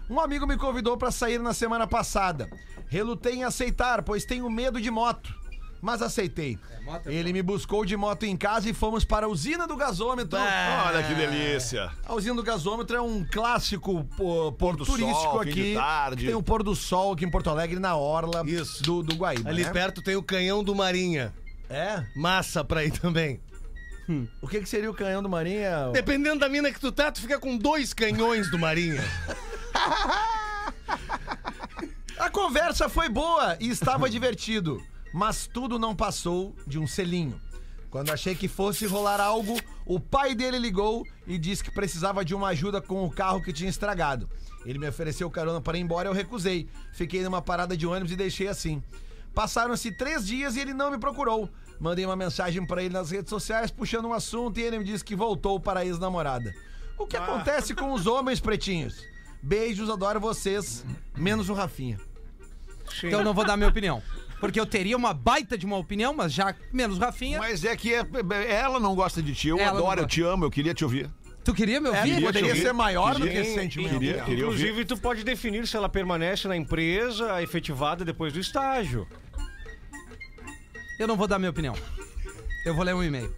[0.09, 2.49] Um amigo me convidou para sair na semana passada.
[2.87, 5.33] Relutei em aceitar, pois tenho medo de moto.
[5.81, 6.57] Mas aceitei.
[7.05, 10.39] Ele me buscou de moto em casa e fomos para a usina do gasômetro.
[10.39, 11.91] Olha que delícia.
[12.05, 15.73] A usina do gasômetro é um clássico pô, ponto do sol, turístico fim de aqui.
[15.73, 16.25] tarde.
[16.27, 18.81] Tem o pôr do sol aqui em Porto Alegre, na orla Isso.
[18.81, 19.49] Do, do Guaíba.
[19.49, 19.71] Ali né?
[19.71, 21.33] perto tem o canhão do Marinha.
[21.69, 22.05] É?
[22.15, 23.41] Massa pra ir também.
[24.41, 25.89] O que, que seria o canhão do Marinha?
[25.93, 29.03] Dependendo da mina que tu tá, tu fica com dois canhões do Marinha.
[32.17, 34.81] A conversa foi boa e estava divertido,
[35.13, 37.39] mas tudo não passou de um selinho.
[37.89, 42.33] Quando achei que fosse rolar algo, o pai dele ligou e disse que precisava de
[42.33, 44.27] uma ajuda com o carro que tinha estragado.
[44.65, 46.67] Ele me ofereceu carona para ir embora e eu recusei.
[46.93, 48.81] Fiquei numa parada de ônibus e deixei assim.
[49.33, 51.49] Passaram-se três dias e ele não me procurou.
[51.79, 55.03] Mandei uma mensagem para ele nas redes sociais puxando um assunto e ele me disse
[55.03, 56.53] que voltou para a ex-namorada.
[56.97, 59.03] O que acontece com os homens pretinhos?
[59.41, 60.85] Beijos, adoro vocês,
[61.17, 61.99] menos o Rafinha.
[63.03, 64.01] Então eu não vou dar minha opinião.
[64.39, 67.39] Porque eu teria uma baita de uma opinião, mas já menos Rafinha.
[67.39, 68.05] Mas é que é-
[68.49, 69.47] ela não gosta de ti.
[69.49, 71.09] Eu Ela adoro, eu te amo, eu queria te ouvir.
[71.43, 72.03] Tu queria me ouvir?
[72.03, 72.61] queria poderia ouvir.
[72.61, 73.93] ser maior do Queria- que esse sentimento.
[73.99, 74.61] Queria, queria ouvir.
[74.63, 79.05] Inclusive, tu pode definir se ela permanece na empresa efetivada depois do estágio.
[81.03, 81.75] Eu não vou dar minha opinião.
[82.65, 83.29] Eu vou ler um e-mail.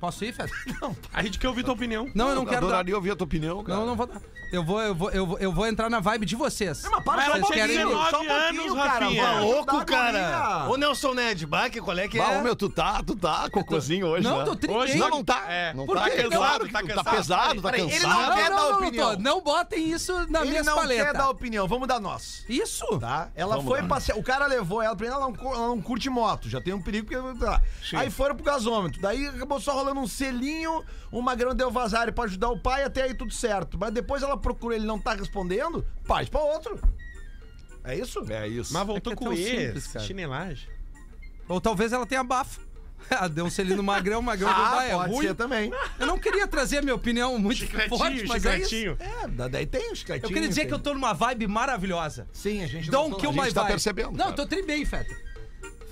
[0.00, 0.50] Posso ir, Fed?
[1.12, 2.10] A gente quer ouvir tua opinião.
[2.14, 2.66] Não, eu não quero dar.
[2.66, 3.74] Adoraria ouvir a tua opinião, cara.
[3.76, 4.20] Não, eu não vou dar.
[4.52, 6.82] Eu vou, eu vou, eu vou, eu vou entrar na vibe de vocês.
[6.88, 8.88] Mas para Mas um tinha pouquinho, 19 só um pouquinho, anos, cara.
[9.04, 9.22] Rafinha.
[9.24, 10.68] Tá Vamos louco, dar cara?
[10.70, 12.38] Ô Nelson Ned, Bach, qual é que Bah, é?
[12.38, 14.44] ô, meu, tu tá, tu tá cocôzinho hoje, Não, né?
[14.44, 14.76] tô triste.
[14.76, 15.44] Hoje Não, não tá.
[15.48, 15.74] É.
[15.74, 16.04] Não Por tá.
[16.10, 16.20] quê?
[16.20, 17.16] É Tá claro cansado, que tá tu tá cansado.
[17.16, 18.12] pesado, tá Peraí, ele cansado.
[18.20, 19.16] não Não, quer não, dar não, não, opinião.
[19.16, 19.22] tô.
[19.22, 21.04] não botem isso na Ele minha não espaleta.
[21.06, 22.44] quer dar opinião, vamos dar nós.
[22.48, 22.86] Isso?
[23.00, 23.30] Tá?
[23.34, 24.16] Ela foi passear.
[24.16, 26.80] O cara levou ela, primeiro ela não, cu- ela não curte moto, já tem um
[26.80, 27.44] perigo porque.
[27.44, 27.60] Tá.
[27.94, 29.00] Aí foram pro gasômetro.
[29.00, 33.02] Daí acabou só rolando um selinho, o Magrão deu vazar pra ajudar o pai, até
[33.02, 33.78] aí tudo certo.
[33.78, 36.78] Mas depois ela procura, ele não tá respondendo, parte pra outro.
[37.84, 38.24] É isso?
[38.32, 38.72] É isso.
[38.72, 40.04] Mas voltou É é com simples, cara.
[40.04, 40.68] chinelagem.
[41.48, 42.60] Ou talvez ela tenha bafo.
[43.10, 45.26] Ela deu um selinho no magrão, o magrão deu Ah, "Bah, é pode ruim.
[45.28, 45.70] ser também.
[46.00, 48.70] Eu não queria trazer a minha opinião muito forte, Chicletinho, mas é isso.
[48.70, 48.96] chicletinho.
[48.98, 52.26] É, da- daí tem os Eu queria dizer que eu tô numa vibe maravilhosa.
[52.32, 53.70] Sim, a gente Don't não kill a my gente tá vibe.
[53.72, 54.32] percebendo, Não, cara.
[54.32, 55.14] tô tri bem, Feta.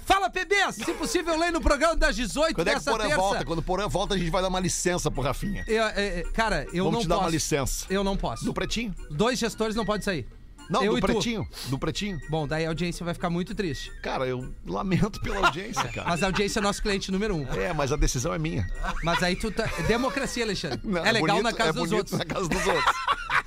[0.04, 0.54] Fala, PB!
[0.72, 3.16] Se possível, lei no programa das 18 Quando é que o Porã terça.
[3.20, 3.44] volta?
[3.44, 5.64] Quando o Porã volta, a gente vai dar uma licença pro Rafinha.
[5.66, 7.24] Eu, é, é, cara, eu Vamos não te dar posso.
[7.26, 7.86] uma licença.
[7.88, 8.44] Eu não posso.
[8.44, 8.94] Do pretinho?
[9.10, 10.26] Dois gestores não podem sair.
[10.68, 11.06] Não, eu do e tu.
[11.06, 11.48] pretinho.
[11.66, 12.18] Do pretinho.
[12.30, 13.90] Bom, daí a audiência vai ficar muito triste.
[14.02, 16.08] Cara, eu lamento pela audiência, cara.
[16.08, 17.46] Mas a audiência é nosso cliente número um.
[17.52, 18.66] É, mas a decisão é minha.
[19.02, 19.64] Mas aí tu tá.
[19.86, 20.80] Democracia, Alexandre.
[20.82, 22.18] Não, é legal bonito- na casa é dos outros.
[22.18, 22.94] na casa dos outros.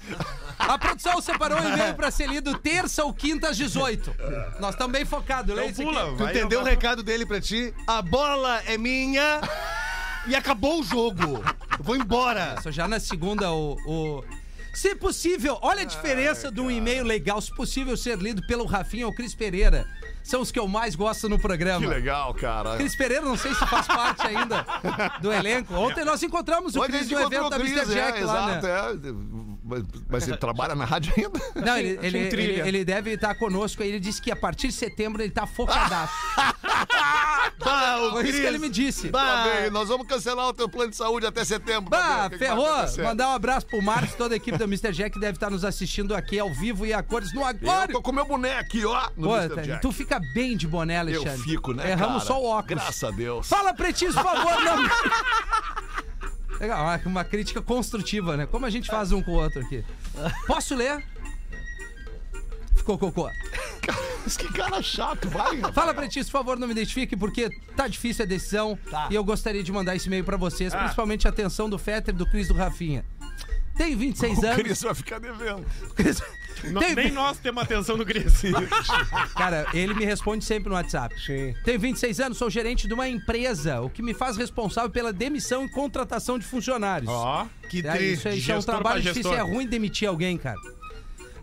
[0.67, 4.13] A produção separou um e-mail pra ser lido terça ou quinta às 18.
[4.59, 6.17] Nós estamos bem focados, lê Então isso pula, aqui.
[6.17, 7.73] Tu entendeu o recado dele pra ti?
[7.87, 9.41] A bola é minha
[10.27, 11.43] e acabou o jogo.
[11.77, 12.55] Eu vou embora.
[12.61, 13.77] Só já na segunda, o.
[13.87, 14.23] o-
[14.73, 19.07] Se possível, olha a diferença de um e-mail legal, se possível ser lido pelo Rafinha
[19.07, 19.87] ou Cris Pereira.
[20.23, 21.79] São os que eu mais gosto no programa.
[21.79, 22.75] Que legal, cara.
[22.75, 24.65] Cris Pereira, não sei se faz parte ainda
[25.21, 25.73] do elenco.
[25.73, 27.93] Ontem nós encontramos o Cris no evento da Cris, Mr.
[27.93, 28.57] Jack é, lá, né?
[28.57, 29.11] exato, é.
[29.67, 31.39] Mas, mas ele trabalha na rádio ainda?
[31.65, 33.89] Não, ele, ele, ele, ele deve estar conosco aí.
[33.89, 36.13] Ele disse que a partir de setembro ele tá focadaço.
[37.59, 38.39] Bah, o Foi isso Cris.
[38.41, 39.09] que ele me disse.
[39.09, 41.89] Tá Bah, bem, nós vamos cancelar o teu plano de saúde até setembro.
[41.89, 42.67] Bah, o que que vai ferrou!
[42.75, 43.01] acontecer.
[43.03, 44.91] Mandar um abraço pro Marcos, toda a equipe do Mr.
[44.93, 47.91] Jack deve estar nos assistindo aqui ao vivo e a cores no Eu Agora.
[47.91, 49.55] tô com meu boné aqui, ó, no Pô, Mr.
[49.55, 49.81] tá- Jack.
[49.81, 51.41] tu fica bem de boné, Eu Alexandre.
[51.43, 52.25] fico, né, Erramos cara?
[52.25, 52.83] só o óculos.
[52.83, 53.47] Graças a Deus.
[53.47, 54.77] Fala, pretinhos, por favor, não.
[56.59, 58.45] Legal, uma, uma crítica construtiva, né?
[58.45, 59.83] Como a gente faz um com o outro aqui.
[60.45, 61.03] Posso ler?
[62.75, 63.29] Ficou cocô.
[64.23, 65.61] Mas que cara chato, vai.
[65.71, 68.77] Fala, pretinhos, por favor, não me identifique, porque tá difícil a decisão.
[69.09, 72.25] E eu gostaria de mandar esse e-mail pra vocês, principalmente a atenção do Fetter do
[72.29, 73.05] Cris do Rafinha.
[73.77, 74.55] Tenho 26 O anos.
[74.57, 75.65] Cris vai ficar devendo.
[75.95, 76.21] Cris,
[76.79, 78.41] Tem- Nem nós temos atenção do Cris.
[79.35, 81.19] Cara, ele me responde sempre no WhatsApp.
[81.19, 81.53] Sim.
[81.63, 85.65] Tenho 26 anos, sou gerente de uma empresa, o que me faz responsável pela demissão
[85.65, 87.09] e contratação de funcionários.
[87.09, 87.45] Ó.
[87.69, 88.13] Que É, tri.
[88.13, 90.57] isso, aí, isso é um trabalho difícil, é ruim demitir alguém, cara.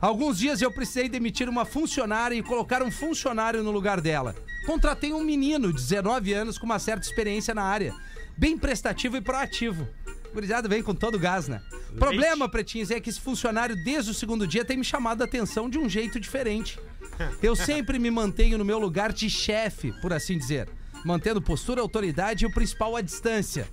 [0.00, 4.34] Alguns dias eu precisei demitir uma funcionária e colocar um funcionário no lugar dela.
[4.66, 7.94] Contratei um menino de 19 anos com uma certa experiência na área,
[8.36, 9.86] bem prestativo e proativo.
[10.34, 11.62] Gurizada vem com todo o gás, né?
[11.96, 15.70] Problema, pretinhos, é que esse funcionário, desde o segundo dia, tem me chamado a atenção
[15.70, 16.76] de um jeito diferente.
[17.40, 20.68] Eu sempre me mantenho no meu lugar de chefe, por assim dizer,
[21.04, 23.68] mantendo postura, autoridade e o principal, a distância.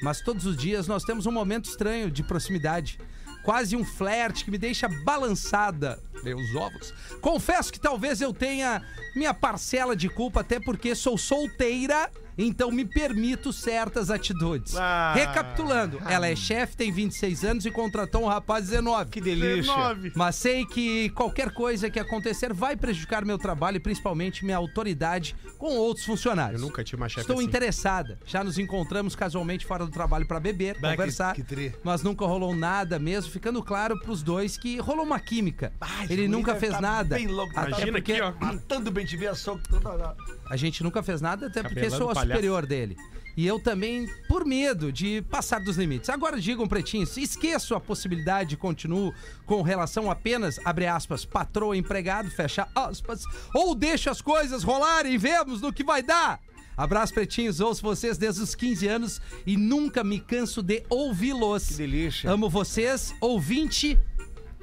[0.00, 2.96] Mas todos os dias nós temos um momento estranho de proximidade.
[3.42, 6.00] Quase um flerte que me deixa balançada.
[6.22, 6.94] Meus ovos.
[7.20, 8.82] Confesso que talvez eu tenha
[9.16, 14.74] minha parcela de culpa, até porque sou solteira, então me permito certas atitudes.
[14.76, 15.12] Ah.
[15.14, 19.10] Recapitulando, ela é chefe, tem 26 anos e contratou um rapaz de 19.
[19.10, 19.72] Que delícia.
[20.14, 25.34] Mas sei que qualquer coisa que acontecer vai prejudicar meu trabalho e principalmente minha autoridade
[25.58, 26.60] com outros funcionários.
[26.60, 27.46] Eu nunca tive uma chefe Estou assim.
[27.46, 28.18] interessada.
[28.26, 31.34] Já nos encontramos casualmente fora do trabalho pra beber, Bah, que- conversar.
[31.34, 31.74] que tri.
[31.82, 35.72] mas nunca rolou nada mesmo, ficando claro pros dois que rolou uma química.
[36.08, 37.14] Ele nunca fez tá nada.
[37.16, 38.32] Bem louco, Imagina porque aqui, ó.
[38.40, 40.16] Matando bem te ver a soco toda hora.
[40.48, 42.23] a gente nunca fez nada, até porque Cabelando sou a palhaço.
[42.26, 42.96] Superior dele.
[43.36, 46.08] E eu também, por medo de passar dos limites.
[46.08, 49.12] Agora digam, pretinhos, esqueço a possibilidade de continuo
[49.44, 55.18] com relação apenas, abre aspas, patroa empregado, fecha aspas, ou deixo as coisas rolarem e
[55.18, 56.40] vemos no que vai dar.
[56.76, 61.68] Abraço, pretinhos, ouço vocês desde os 15 anos e nunca me canso de ouvi-los.
[61.68, 62.30] Que delícia.
[62.30, 63.98] Amo vocês, ouvinte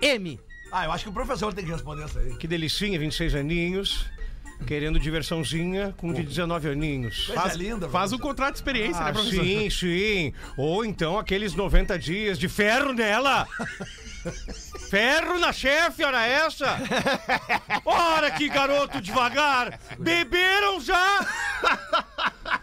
[0.01, 0.39] M.
[0.71, 2.35] Ah, eu acho que o professor tem que responder isso aí.
[2.37, 4.09] Que delicinha, 26 aninhos.
[4.65, 7.25] Querendo diversãozinha com de 19 aninhos.
[7.25, 9.43] Coisa Faz, linda, faz um contrato de experiência, né, Ah, professor?
[9.43, 10.33] sim, sim.
[10.55, 13.47] Ou então aqueles 90 dias de ferro nela.
[14.91, 16.77] Ferro na chefe, ora essa!
[17.83, 19.79] Ora que garoto devagar!
[19.97, 21.25] Beberam já!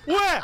[0.07, 0.43] Ué!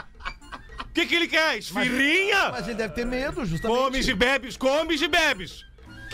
[0.80, 1.58] O que, que ele quer?
[1.58, 2.50] Esfirrinha?
[2.50, 3.78] Mas ele deve ter medo, justamente.
[3.78, 5.64] Comes e bebes, comes e bebes!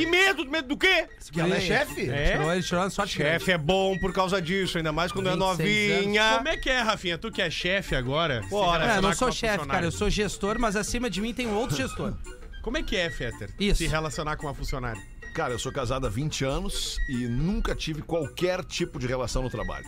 [0.01, 0.47] Que medo?
[0.47, 1.07] Medo do quê?
[1.31, 2.05] Que ela é chefe?
[2.07, 3.33] Tirou ele tirou uma sorte grande.
[3.41, 6.35] Chefe é bom por causa disso, ainda mais quando é 26 novinha.
[6.37, 7.19] Como é que é, Rafinha?
[7.19, 8.41] Tu que é chefe agora?
[8.49, 8.95] Bora.
[8.95, 11.55] É, eu não sou chefe, cara, eu sou gestor, mas acima de mim tem um
[11.55, 12.15] outro gestor.
[12.63, 13.51] Como é que é, Fetter?
[13.61, 13.79] Isso.
[13.79, 15.01] Se relacionar com uma funcionária.
[15.35, 19.51] Cara, eu sou casado há 20 anos e nunca tive qualquer tipo de relação no
[19.51, 19.85] trabalho.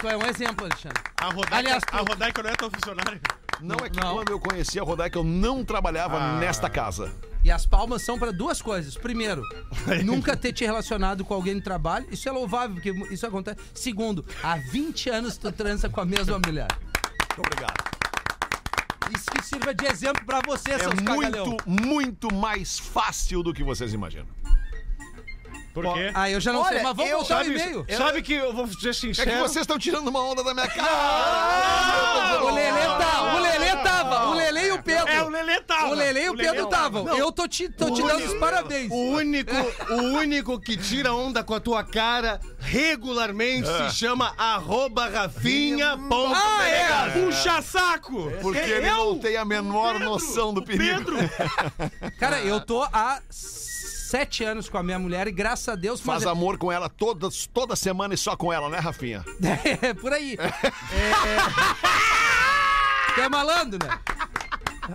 [0.00, 1.02] Tu é um exemplo, Alexandre.
[1.20, 3.20] A Rodaica, Aliás, tu- a Rodaica não é tua funcionária?
[3.60, 4.14] Não, é que Não.
[4.16, 6.38] quando eu conheci a Rodaica, eu não trabalhava Ah.
[6.38, 7.10] nesta casa.
[7.46, 8.96] E as palmas são pra duas coisas.
[8.96, 9.40] Primeiro,
[10.04, 12.04] nunca ter te relacionado com alguém no trabalho.
[12.10, 13.60] Isso é louvável, porque isso acontece.
[13.72, 16.66] Segundo, há 20 anos tu transa com a mesma mulher.
[17.20, 17.84] Muito obrigado.
[19.14, 21.46] Isso que sirva de exemplo pra você, É seus cagalhão.
[21.46, 24.26] muito, muito mais fácil do que vocês imaginam.
[25.76, 26.10] Por quê?
[26.14, 27.86] Ah, eu já não Olha, sei, mas vamos eu- voltar o Sabe, e-mail.
[27.98, 29.30] sabe que eu vou ser É sincero?
[29.30, 32.40] que vocês estão tirando uma onda da minha cara.
[32.42, 35.08] O Lelê tá, o Lelê tava, o Lelê e o Pedro.
[35.08, 35.88] É, o Lelê tava.
[35.88, 37.08] O Lelê e o Pedro estavam.
[37.16, 38.90] Eu tô te, tô te dando os parabéns.
[38.90, 39.52] O único,
[39.90, 46.38] o único que tira onda com a tua cara regularmente se chama arroba rafinha.menegas.
[46.42, 47.10] Ah, é?
[47.10, 48.30] Puxa saco!
[48.40, 51.04] Porque ele não tem a menor noção do perigo.
[51.04, 51.16] Pedro!
[52.18, 53.20] Cara, eu tô há
[54.06, 56.00] sete anos com a minha mulher e graças a Deus...
[56.00, 59.24] Faz mas- amor com ela toda, toda semana e só com ela, né, Rafinha?
[59.82, 60.36] É, por aí.
[60.38, 61.38] É, é...
[63.14, 63.98] Tu é malandro, né?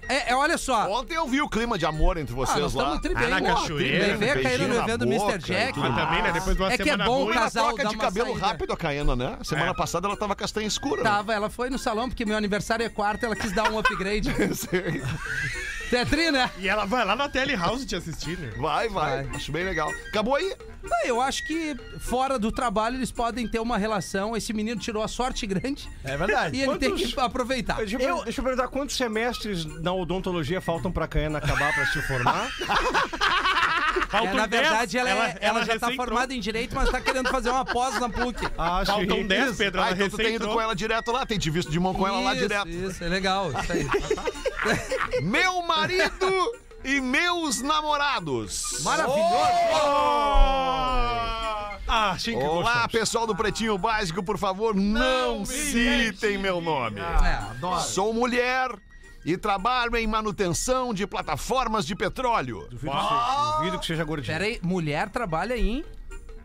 [0.08, 0.89] É, é, olha só.
[0.89, 2.97] Ontem eu vi o clima de amor entre Ah, vocês nós lá.
[3.00, 3.26] tri bem.
[3.26, 4.17] Ah, na Pô, cachoeira, bem.
[4.17, 5.38] Beijinho caindo no evento do Mr.
[5.39, 5.78] Jack.
[5.80, 6.32] Mas também, né?
[6.32, 7.24] Depois de uma É que é semana bom ruim.
[7.24, 8.45] o Uma casal troca de cabelo saída.
[8.47, 9.38] rápido a Caiana, né?
[9.43, 9.74] Semana É.
[9.74, 11.04] passada ela tava castanha escura.
[11.04, 14.30] Tava, ela foi no salão porque meu aniversário é quarta, ela quis dar um upgrade.
[15.92, 16.50] Tetri, né?
[16.58, 18.52] E ela vai lá na Telehouse te assistir, né?
[18.58, 19.36] Vai, vai, Vai.
[19.36, 19.92] Acho bem legal.
[20.08, 20.56] Acabou aí?
[20.84, 24.36] Ah, Eu acho que fora do trabalho eles podem ter uma relação.
[24.36, 26.56] Esse menino tirou a sorte grande É verdade.
[26.58, 27.76] e ele tem Quantos- que aproveitar.
[27.78, 31.86] Deixa eu, per- deixa eu perguntar quantos semestres na odontologia faltam pra Caiana acabar pra
[31.88, 32.50] se formar?
[34.14, 37.00] É, na 10, verdade, ela, é- ela já tá recém formada em direito, mas tá
[37.00, 38.46] querendo fazer uma pós na PUC.
[38.58, 39.28] Ah, Faltam sim.
[39.28, 39.82] 10, Pedro.
[39.82, 41.94] Ah, Ela então tu tem ido com ela direto lá, tem te visto de mão
[41.94, 42.70] com ela lá Isso, direto.
[42.70, 43.52] Isso, é legal.
[43.52, 43.88] Isso aí.
[45.21, 46.52] Meu marido
[46.84, 48.86] e meus namorados.
[51.88, 52.91] Ah, sim que Olá, gostamos.
[52.91, 57.00] pessoal do Pretinho Básico, por favor, não, citem meu nome.
[57.00, 57.82] É, adoro.
[57.82, 58.71] Sou mulher
[59.26, 62.67] e trabalho em manutenção de plataformas de petróleo.
[62.69, 64.34] Duvido, que seja, duvido que seja gordinho.
[64.34, 65.84] Pera aí, mulher trabalha em.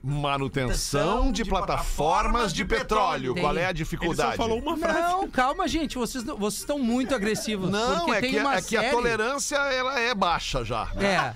[0.06, 3.34] Manutenção de plataformas de petróleo.
[3.34, 3.42] Tem.
[3.42, 4.36] Qual é a Ele só dificuldade?
[4.36, 5.00] falou uma frase.
[5.00, 5.96] Não, calma, gente.
[5.98, 7.70] Vocês, vocês estão muito agressivos.
[7.70, 10.88] Não, porque é tem que, uma é que a tolerância ela é baixa já.
[10.96, 11.32] É.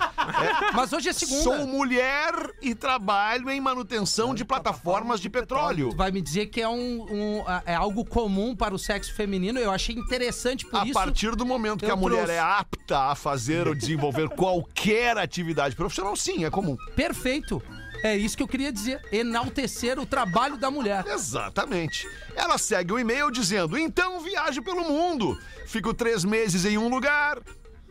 [0.73, 1.41] Mas hoje é segunda.
[1.43, 5.89] Sou mulher e trabalho em manutenção de plataformas de petróleo.
[5.89, 9.13] Tu vai me dizer que é, um, um- a- é algo comum para o sexo
[9.13, 9.59] feminino.
[9.59, 10.93] Eu achei interessante por A isso.
[10.93, 12.33] partir do momento que a mulher trouxe.
[12.33, 16.77] é apta a fazer ou desenvolver qualquer atividade profissional, sim, é comum.
[16.95, 17.61] Perfeito.
[18.03, 19.01] É isso que eu queria dizer.
[19.11, 21.05] Enaltecer o trabalho da mulher.
[21.07, 22.07] Exatamente.
[22.35, 25.37] Ela segue o e-mail dizendo: então viajo pelo mundo.
[25.67, 27.39] Fico três meses em um lugar,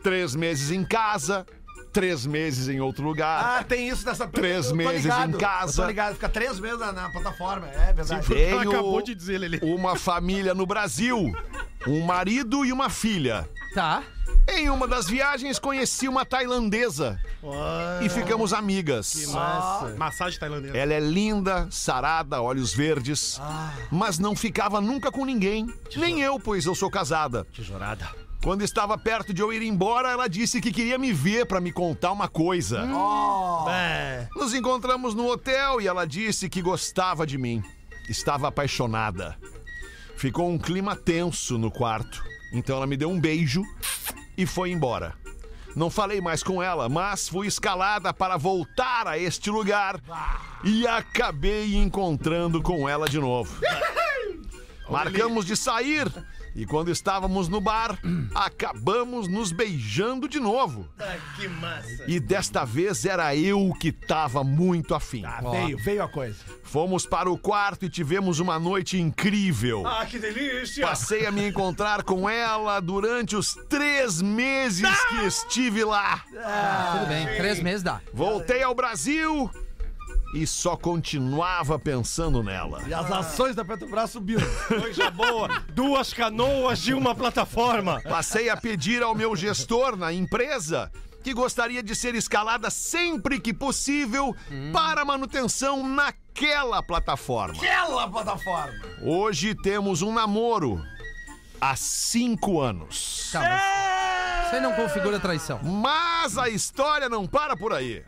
[0.03, 1.45] três meses em casa,
[1.91, 3.59] três meses em outro lugar.
[3.59, 5.81] Ah, tem isso dessa Três meses ligado, em casa.
[5.83, 8.27] Tô ligado, fica três meses na, na plataforma, é verdade.
[8.27, 9.59] Tenho Ela acabou de dizer, Lelê.
[9.61, 11.31] uma família no Brasil,
[11.87, 13.47] um marido e uma filha.
[13.73, 14.03] Tá.
[14.47, 17.19] Em uma das viagens conheci uma tailandesa
[18.01, 19.27] e ficamos amigas.
[19.97, 20.77] Massagem tailandesa.
[20.77, 23.39] Ela é linda, sarada, olhos verdes,
[23.91, 25.67] mas não ficava nunca com ninguém.
[25.95, 27.45] Nem eu, pois eu sou casada.
[27.53, 28.09] Tesourada.
[28.43, 31.71] Quando estava perto de eu ir embora, ela disse que queria me ver para me
[31.71, 32.87] contar uma coisa.
[33.69, 34.27] É.
[34.35, 37.63] Nos encontramos no hotel e ela disse que gostava de mim.
[38.09, 39.37] Estava apaixonada.
[40.17, 42.23] Ficou um clima tenso no quarto.
[42.51, 43.63] Então ela me deu um beijo
[44.41, 45.13] e foi embora.
[45.75, 50.01] Não falei mais com ela, mas fui escalada para voltar a este lugar
[50.63, 53.53] e acabei encontrando com ela de novo.
[54.89, 56.11] Marcamos de sair
[56.55, 57.97] e quando estávamos no bar,
[58.35, 60.87] acabamos nos beijando de novo.
[61.35, 62.03] Que massa.
[62.07, 65.23] E desta vez era eu que tava muito afim.
[65.51, 66.37] Veio, veio a coisa.
[66.63, 69.85] Fomos para o quarto e tivemos uma noite incrível.
[69.85, 70.85] Ah, que delícia.
[70.85, 76.23] Passei a me encontrar com ela durante os três meses que estive lá.
[76.27, 77.27] Tudo bem.
[77.37, 78.01] Três meses dá.
[78.13, 79.49] Voltei ao Brasil
[80.33, 82.81] e só continuava pensando nela.
[82.87, 84.47] E as ações da Petrobras subiram.
[84.67, 85.47] Coisa boa.
[85.73, 88.01] Duas canoas de uma plataforma.
[88.01, 90.91] Passei a pedir ao meu gestor na empresa
[91.23, 94.35] que gostaria de ser escalada sempre que possível
[94.73, 97.55] para manutenção naquela plataforma.
[97.55, 98.73] Aquela plataforma.
[99.03, 100.81] Hoje temos um namoro
[101.59, 103.29] há cinco anos.
[103.31, 105.59] Tá, mas aí não configura traição.
[105.63, 108.03] Mas a história não para por aí.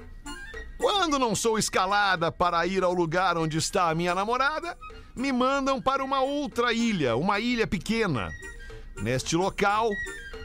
[0.83, 4.77] Quando não sou escalada para ir ao lugar onde está a minha namorada,
[5.15, 8.29] me mandam para uma outra ilha, uma ilha pequena.
[8.97, 9.89] Neste local,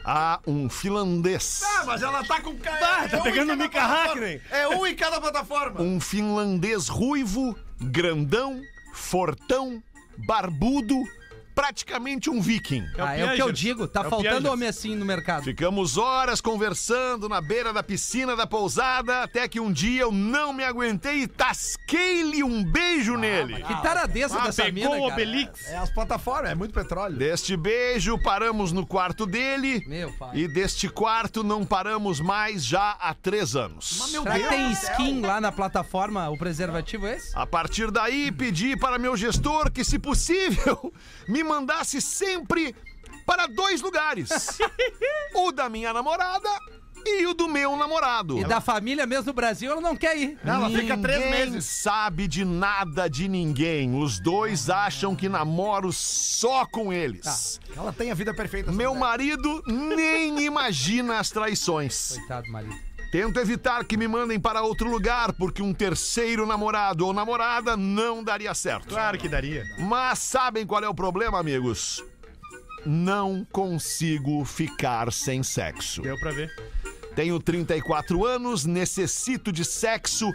[0.05, 1.61] há um finlandês.
[1.61, 2.79] Ah, mas ela tá com cara.
[2.79, 3.81] Bah, tá é um em pegando cada Mika.
[3.83, 4.41] Hakkinen.
[4.49, 5.81] É um em cada plataforma.
[5.81, 8.61] Um finlandês ruivo, grandão,
[8.93, 9.83] fortão,
[10.25, 11.03] barbudo,
[11.59, 12.85] praticamente um viking.
[12.97, 13.85] Ah, é o que eu digo.
[13.85, 15.43] Tá É o faltando homem assim no mercado.
[15.43, 20.53] Ficamos horas conversando na beira da piscina da pousada, até que um dia eu não
[20.53, 23.61] me aguentei e tasquei-lhe um beijo nele.
[23.63, 25.13] Que taradeza Ah, dessa pegou mina, o cara.
[25.13, 25.67] Obelix.
[25.67, 27.17] É as plataformas, é muito petróleo.
[27.17, 29.83] Deste beijo, paramos no quarto dele.
[29.85, 30.37] Meu pai.
[30.37, 34.09] E deste quarto não paramos mais já há três anos.
[34.11, 37.37] Será que tem skin lá na plataforma, o preservativo é esse?
[37.37, 40.93] A partir daí, pedi para meu gestor que, se possível,
[41.27, 42.75] me mandasse sempre
[43.25, 44.29] para dois lugares:
[45.35, 46.49] o da minha namorada
[47.05, 48.37] e o do meu namorado.
[48.39, 50.37] E da família mesmo no Brasil, ela não quer ir.
[50.43, 51.65] Ela fica três Ninguém meses.
[51.65, 53.95] sabe de nada de ninguém.
[54.01, 57.59] Os dois acham que namoro só com eles.
[57.75, 58.71] Ela tem a vida perfeita.
[58.71, 58.99] Meu mulher.
[58.99, 62.17] marido nem imagina as traições.
[62.17, 62.88] Coitado, marido.
[63.11, 68.23] Tento evitar que me mandem para outro lugar, porque um terceiro namorado ou namorada não
[68.23, 68.89] daria certo.
[68.89, 69.63] Claro que daria.
[69.79, 72.03] Mas sabem qual é o problema, amigos?
[72.85, 76.03] Não consigo ficar sem sexo.
[76.03, 76.49] Deu pra ver.
[77.15, 80.31] Tenho 34 anos, necessito de sexo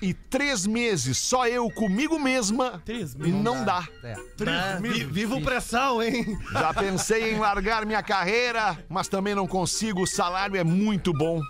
[0.00, 3.34] e três meses só eu comigo mesma Três e meses.
[3.34, 3.86] não dá.
[4.04, 4.14] É.
[4.48, 6.38] Ah, vi- viva o pré-sal, hein?
[6.52, 11.40] Já pensei em largar minha carreira, mas também não consigo, o salário é muito bom.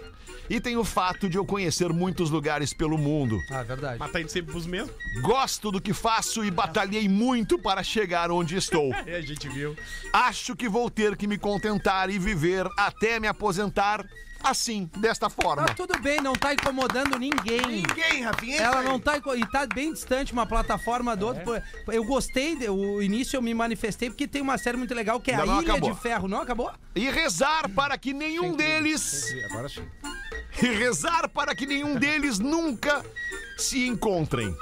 [0.53, 3.43] E tem o fato de eu conhecer muitos lugares pelo mundo.
[3.51, 3.99] Ah, verdade.
[3.99, 4.95] Mas tá indo sempre pros mesmos.
[5.23, 8.93] Gosto do que faço e batalhei muito para chegar onde estou.
[9.07, 9.75] É, a gente viu.
[10.13, 14.07] Acho que vou ter que me contentar e viver até me aposentar
[14.43, 15.67] assim, desta forma.
[15.67, 17.61] Tá tudo bem, não tá incomodando ninguém.
[17.67, 18.57] Ninguém, Rafinha.
[18.57, 18.85] é Ela aí.
[18.85, 19.17] não tá.
[19.37, 21.43] E tá bem distante uma plataforma do outro.
[21.85, 25.21] Pô, Eu gostei, de- o início eu me manifestei porque tem uma série muito legal
[25.21, 25.93] que é Ainda a não Ilha acabou.
[25.95, 26.29] de Ferro.
[26.29, 26.73] Não acabou?
[26.95, 29.25] E rezar para que nenhum deles.
[29.51, 29.85] Agora sim.
[30.63, 33.03] E rezar para que nenhum deles nunca
[33.57, 34.55] se encontrem.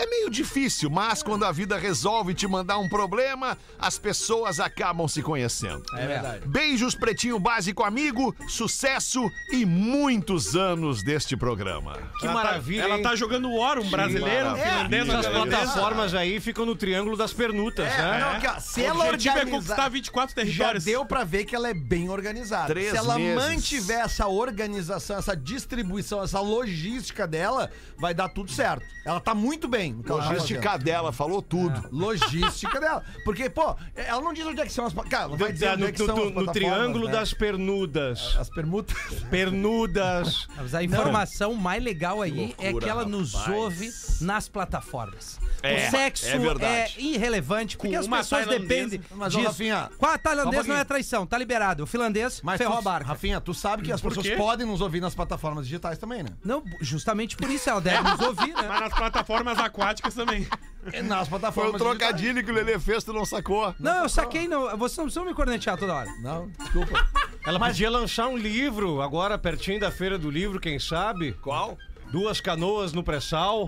[0.00, 5.08] É meio difícil, mas quando a vida resolve te mandar um problema, as pessoas acabam
[5.08, 5.82] se conhecendo.
[5.94, 6.46] É verdade.
[6.46, 11.94] Beijos, Pretinho Básico amigo, sucesso e muitos anos deste programa.
[12.20, 13.02] Que Ela tá- maravilha, Ela hein?
[13.02, 15.56] tá jogando War, um brasileiro, finlandês, Essas uma finlandesa.
[15.66, 18.40] plataformas aí ficam no triângulo das pernutas, É, né?
[18.44, 19.46] não, ó, se O ela é organizar...
[19.50, 20.84] conquistar 24 Já territórios.
[20.84, 22.66] deu pra ver que ela é bem organizada.
[22.68, 23.34] Três Se ela meses.
[23.34, 28.84] mantiver essa organização, essa distribuição, essa logística dela, vai dar tudo certo.
[29.04, 29.87] Ela tá muito bem.
[29.94, 31.74] Tá Logística dela, falou tudo.
[31.74, 31.96] fazendo.
[31.96, 33.02] Logística dela.
[33.24, 34.92] Porque, pô, ela não diz onde é que são as...
[34.94, 37.06] Cara, ela vai dizer no, onde é que no- são no- as no plataformas, triângulo
[37.06, 37.12] né?
[37.12, 38.36] das pernudas.
[38.38, 38.96] As permutas.
[39.30, 40.46] Pernudas.
[40.56, 43.56] Mas a informação mais legal aí é loucura, que ela nos rapaz.
[43.56, 45.38] ouve nas plataformas.
[45.62, 48.68] É, o sexo é é irrelevante, porque Com as uma pessoas tailandesa.
[48.90, 49.48] dependem Mas, ô, disso.
[49.50, 51.82] Rafinha, Qual a só um tailandês não é traição, tá liberado.
[51.82, 53.08] O finlandês Mas ferrou tu, a barca.
[53.08, 56.30] Rafinha, tu sabe que as pessoas podem nos ouvir nas plataformas digitais também, né?
[56.44, 58.66] Não, justamente por isso ela deve nos ouvir, né?
[58.68, 59.77] Mas nas plataformas aquáticas
[60.14, 60.46] também.
[60.90, 63.74] É, Nas Foi plataformas um trocadilho que o Lelê fez, tu não sacou.
[63.78, 64.62] Não, eu saquei, não.
[64.78, 66.08] Vocês não precisam me cornetear toda hora.
[66.22, 67.06] Não, desculpa.
[67.44, 71.32] Ela podia lançar um livro agora, pertinho da feira do livro, quem sabe?
[71.42, 71.76] Qual?
[72.10, 73.66] Duas canoas no pré-sal.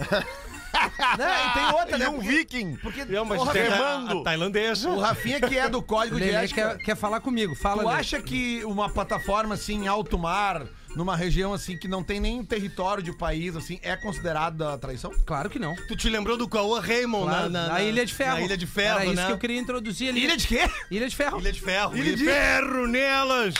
[1.18, 1.46] né?
[1.46, 2.04] E tem outra, né?
[2.06, 2.76] E um Porque- viking.
[2.76, 4.20] Porque É uma o, Rafinha, remando.
[4.20, 4.88] a tailandesa.
[4.88, 6.76] o Rafinha, que é do O código de Lelê ética.
[6.76, 7.54] quer, quer falar comigo.
[7.54, 8.00] Fala, Tu Lelê.
[8.00, 10.62] acha que uma plataforma assim, em alto mar,
[10.96, 15.12] numa região assim que não tem nem território de país, assim, é considerada traição?
[15.24, 15.74] Claro que não.
[15.88, 18.34] Tu te lembrou do Cauã Raymond Claro, na, na, na Ilha de Ferro.
[18.38, 19.26] Na Ilha de Ferro, Era isso né?
[19.26, 20.24] que eu queria introduzir ali.
[20.24, 20.70] Ilha de quê?
[20.90, 21.40] Ilha de Ferro.
[21.40, 21.96] Ilha de Ferro.
[21.96, 23.54] Ilha de ferro nelas!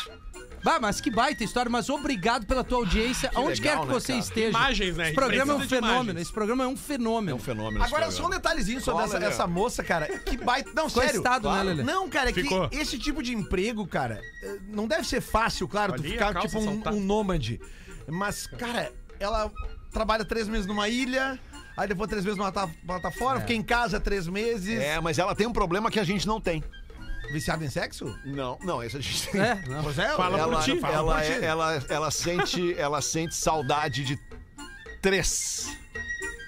[0.63, 3.93] Bah, mas que baita história, mas obrigado pela tua audiência, aonde legal, quer que né,
[3.95, 4.19] você cara?
[4.25, 4.49] esteja.
[4.51, 5.05] Imagens, né?
[5.07, 6.03] Esse programa é um fenômeno.
[6.03, 6.21] imagens.
[6.23, 7.31] Esse programa é um fenômeno.
[7.31, 7.85] É um fenômeno.
[7.85, 10.07] Agora, só um detalhezinho sobre essa, essa moça, cara.
[10.21, 10.71] Que baita.
[10.75, 11.17] Não, Ficou sério.
[11.17, 11.83] excitado, né, Lelê?
[11.83, 15.95] Não, cara, é que esse tipo de emprego, cara, eh, não deve ser fácil, claro,
[15.95, 17.61] tu Ali, a ficar calça tipo um, um nômade.
[18.07, 19.51] Mas, cara, ela
[19.91, 21.39] trabalha três meses numa ilha,
[21.77, 24.79] aí depois três meses numa ta- plataforma, fica em casa três meses.
[24.79, 26.63] É, mas ela tem um problema que a gente não tem.
[27.33, 28.05] Viciada em sexo?
[28.25, 29.41] Não, não, esse a gente tem.
[29.41, 29.83] É, não.
[29.85, 31.45] Pois é, Fala ela, por ti, fala ela, por é- ti.
[31.45, 34.19] ela, ela sente, ela sente saudade de
[35.01, 35.77] três.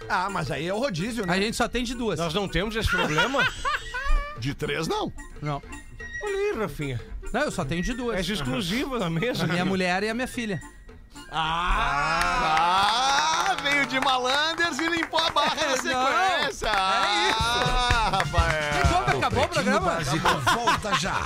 [0.09, 1.33] Ah, mas aí é o rodízio, né?
[1.33, 2.19] A gente só tem de duas.
[2.19, 3.47] Nós não temos esse problema?
[4.39, 5.13] De três, não.
[5.41, 5.63] Não.
[6.25, 7.01] Olha aí, Rafinha.
[7.33, 8.17] Não, eu só tenho de duas.
[8.19, 9.45] É exclusiva na mesa.
[9.45, 10.61] A minha mulher e a minha filha.
[11.85, 15.95] Ah, veio de malanders e limpou a barra na Não, sequência.
[16.41, 16.67] É isso.
[16.67, 18.62] Ah, Rafael.
[19.23, 19.99] Acabou o programa?
[20.53, 21.23] Volta já.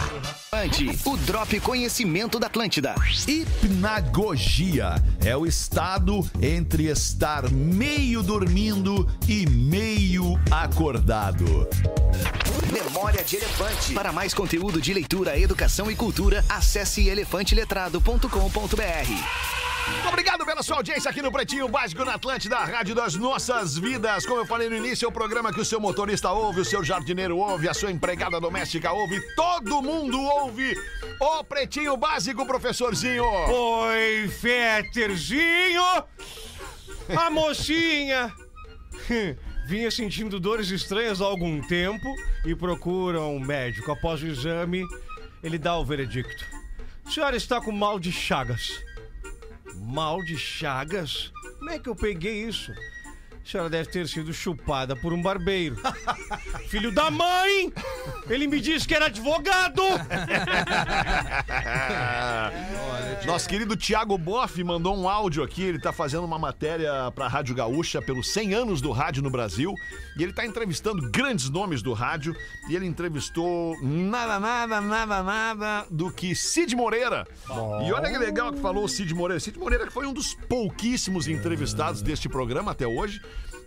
[1.06, 2.94] O Drop Conhecimento da Atlântida.
[3.26, 11.66] Hipnagogia é o estado entre estar meio dormindo e meio acordado.
[12.70, 13.94] Memória de Elefante.
[13.94, 19.65] Para mais conteúdo de leitura, educação e cultura, acesse elefanteletrado.com.br.
[20.08, 24.26] Obrigado pela sua audiência aqui no Pretinho Básico na Atlântida, a Rádio das Nossas Vidas.
[24.26, 26.82] Como eu falei no início, é o programa que o seu motorista ouve, o seu
[26.82, 30.74] jardineiro ouve, a sua empregada doméstica ouve, todo mundo ouve.
[31.20, 33.24] O Pretinho Básico, professorzinho.
[33.24, 35.82] Oi, Feterzinho!
[37.16, 38.32] A mocinha!
[39.66, 42.06] Vinha sentindo dores estranhas há algum tempo
[42.44, 43.90] e procura um médico.
[43.90, 44.84] Após o exame,
[45.42, 46.44] ele dá o veredicto.
[47.04, 48.80] A senhora está com mal de chagas.
[49.76, 51.30] Mal de chagas?
[51.58, 52.72] Como é que eu peguei isso?
[53.46, 55.76] A senhora deve ter sido chupada por um barbeiro.
[56.66, 57.72] Filho da mãe!
[58.28, 59.82] Ele me disse que era advogado!
[63.24, 65.62] Nosso querido Tiago Boff mandou um áudio aqui.
[65.62, 69.72] Ele tá fazendo uma matéria pra Rádio Gaúcha pelos 100 anos do rádio no Brasil.
[70.18, 72.34] E ele tá entrevistando grandes nomes do rádio.
[72.68, 77.24] E ele entrevistou nada, nada, nada, nada do que Cid Moreira.
[77.86, 79.38] E olha que legal que falou o Cid Moreira.
[79.38, 83.20] Cid Moreira que foi um dos pouquíssimos entrevistados deste programa até hoje.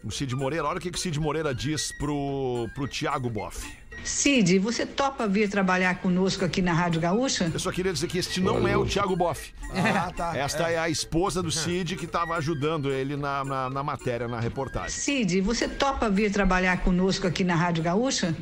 [0.04, 3.68] O Cid Moreira, olha o que, que o Cid Moreira diz pro, pro Tiago Boff.
[4.04, 7.52] Cid, você topa vir trabalhar conosco aqui na Rádio Gaúcha?
[7.54, 9.54] Eu só queria dizer que este não é o Thiago Boff.
[9.74, 10.36] Ah, tá.
[10.38, 10.78] Esta é.
[10.78, 14.90] a esposa do Cid que estava ajudando ele na, na, na matéria, na reportagem.
[14.90, 18.36] Cid, você topa vir trabalhar conosco aqui na Rádio Gaúcha?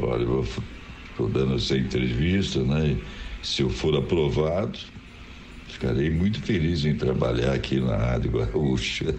[0.00, 0.44] Olha, eu
[1.10, 2.98] estou dando essa entrevista, né?
[3.42, 4.76] E Se eu for aprovado,
[5.68, 9.14] ficarei muito feliz em trabalhar aqui na Rádio Gaúcha.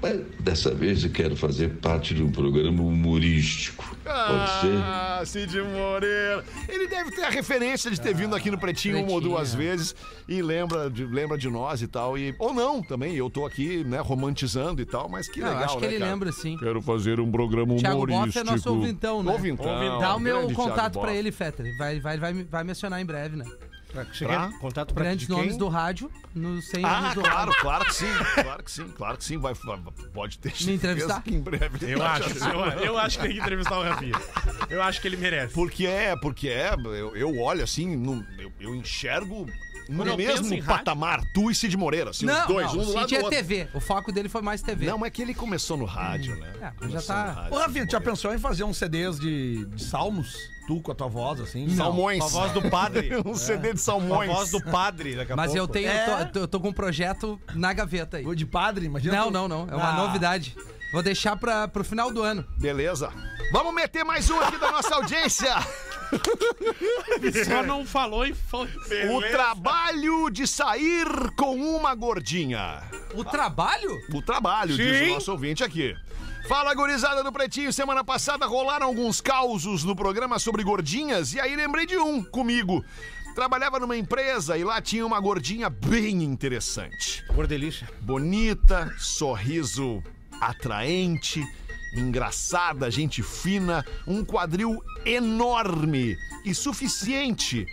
[0.00, 3.84] Mas dessa vez eu quero fazer parte de um programa humorístico.
[4.04, 4.76] Pode ser?
[4.76, 6.44] Ah, Cid Moreira.
[6.68, 9.54] Ele deve ter a referência de ter vindo aqui no Pretinho, uma ou Pretinho, duas
[9.54, 9.96] vezes
[10.28, 12.16] e lembra de, lembra de nós e tal.
[12.16, 13.14] E, ou não, também.
[13.16, 15.98] Eu tô aqui, né, romantizando e tal, mas que Não, legal, acho que né, ele
[15.98, 16.10] cara?
[16.12, 16.56] lembra sim.
[16.58, 18.24] Quero fazer um programa Thiago humorístico.
[18.24, 19.32] Boff é nosso ouvintão, né?
[19.32, 19.98] Ouvintão.
[19.98, 21.16] Dá o meu Thiago contato pra Boff.
[21.16, 21.66] ele, Fetter.
[21.76, 23.44] Vai, vai, vai, vai mencionar em breve, né?
[23.92, 27.54] Pra- contato pra Grandes nomes do rádio, no 100 Ah, anos do claro, rádio.
[27.62, 28.06] claro que sim,
[28.42, 29.38] claro que sim, claro que sim.
[29.38, 29.78] Vai, vai-
[30.12, 31.22] pode ter certeza entrevistar?
[31.22, 31.90] que em breve.
[31.90, 34.14] Eu acho, eu, eu acho que tem que entrevistar o Rafinha.
[34.68, 35.54] Eu acho que ele merece.
[35.54, 39.46] Porque é, porque é, eu, eu olho assim, no- eu, eu enxergo
[39.88, 42.80] no Quando mesmo em rádio- patamar, tu e Cid Moreira, assim, Não, os dois, não,
[42.80, 43.38] um do o lado Cid do é outro.
[43.38, 43.68] TV.
[43.72, 44.84] O foco dele foi mais TV.
[44.84, 46.52] Não, é que ele começou no rádio, né?
[46.60, 49.82] É, já tá- rádio, Ô, Rafinha, tu já pensou em fazer uns CDs de, de
[49.82, 50.36] salmos?
[50.68, 51.68] Tu com a tua voz, assim?
[51.74, 52.18] Salmões.
[52.20, 53.10] Com a voz do padre.
[53.26, 54.30] um CD de Com a salmões.
[54.30, 55.58] voz do padre daqui a Mas pouco.
[55.58, 56.20] eu tenho, É?
[56.22, 58.36] eu, tô, eu tô com um projeto na gaveta aí.
[58.36, 59.16] De padre, imagina.
[59.16, 59.66] Não, tu- não, não.
[59.70, 59.96] É uma Ah.
[59.96, 60.54] novidade.
[60.92, 62.46] Vou deixar pra, pro final do ano.
[62.58, 63.10] Beleza.
[63.50, 65.54] Vamos meter mais um aqui da nossa audiência.
[67.46, 68.68] Só não falou e foi.
[69.10, 71.06] O trabalho de sair
[71.36, 72.82] com uma gordinha.
[73.14, 73.90] O trabalho?
[74.14, 75.10] O trabalho, diz Sim.
[75.10, 75.94] o nosso ouvinte aqui.
[76.48, 77.70] Fala, gurizada do Pretinho.
[77.70, 82.82] Semana passada rolaram alguns causos no programa sobre gordinhas e aí lembrei de um comigo.
[83.34, 87.22] Trabalhava numa empresa e lá tinha uma gordinha bem interessante.
[87.34, 87.86] Gordelícia.
[88.00, 90.02] Bonita, sorriso
[90.40, 91.46] atraente,
[91.94, 97.66] engraçada, gente fina, um quadril enorme e suficiente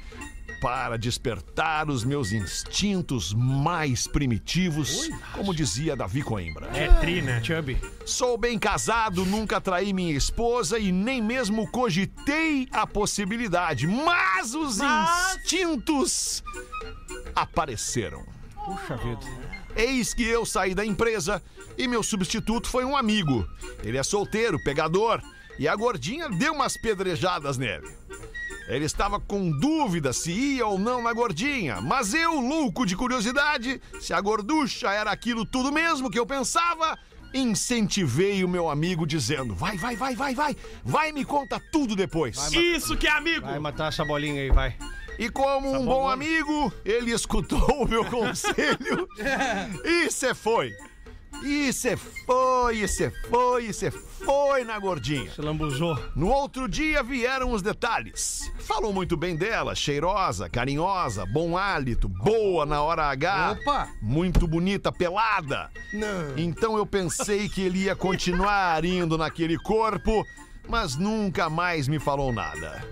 [0.60, 6.68] para despertar os meus instintos mais primitivos, como dizia Davi Coimbra.
[6.76, 7.80] É tri, né, Chubby?
[8.06, 14.80] Sou bem casado, nunca traí minha esposa e nem mesmo cogitei a possibilidade, mas os
[14.80, 16.44] instintos
[17.36, 18.26] apareceram.
[18.66, 19.56] Puxa vida.
[19.76, 21.42] Eis que eu saí da empresa
[21.78, 23.48] e meu substituto foi um amigo.
[23.84, 25.22] Ele é solteiro, pegador,
[25.60, 27.88] e a gordinha deu umas pedrejadas nele.
[28.68, 33.80] Ele estava com dúvida se ia ou não na gordinha, mas eu, louco de curiosidade,
[34.00, 36.98] se a gorducha era aquilo tudo mesmo que eu pensava,
[37.34, 42.52] incentivei o meu amigo dizendo: Vai, vai, vai, vai, vai, vai, me conta tudo depois.
[42.54, 43.46] Isso que é amigo!
[43.46, 44.76] Vai matar essa bolinha aí, vai.
[45.18, 49.08] E como um bom amigo, ele escutou o meu conselho
[49.86, 50.74] e se foi.
[51.46, 55.30] E se foi, e se foi, e se foi na gordinha.
[55.30, 55.96] Se lambuzou.
[56.16, 58.52] No outro dia vieram os detalhes.
[58.62, 63.52] Falou muito bem dela, cheirosa, carinhosa, bom hálito, boa na hora H.
[63.62, 63.88] Opa!
[64.02, 65.70] Muito bonita, pelada.
[65.94, 66.36] Não.
[66.36, 70.26] Então eu pensei que ele ia continuar indo naquele corpo,
[70.68, 72.84] mas nunca mais me falou nada.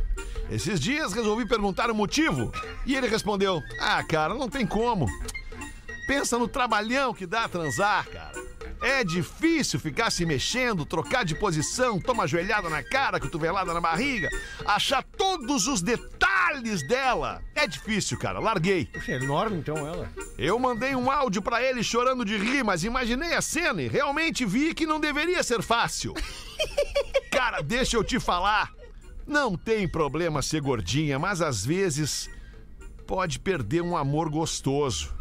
[0.52, 2.52] Esses dias resolvi perguntar o motivo
[2.86, 5.08] e ele respondeu: Ah, cara, não tem como.
[6.08, 8.54] Pensa no trabalhão que dá transar, cara.
[8.82, 14.30] É difícil ficar se mexendo, trocar de posição, toma joelhada na cara, cotovelada na barriga,
[14.66, 17.42] achar todos os detalhes dela.
[17.56, 18.40] É difícil, cara.
[18.40, 18.88] Larguei.
[18.88, 20.12] Puxa, é enorme então ela.
[20.38, 24.46] Eu mandei um áudio pra ele chorando de rir, mas imaginei a cena e realmente
[24.46, 26.14] vi que não deveria ser fácil.
[27.32, 28.74] Cara, deixa eu te falar.
[29.26, 32.30] Não tem problema ser gordinha, mas às vezes
[33.08, 35.14] pode perder um amor gostoso.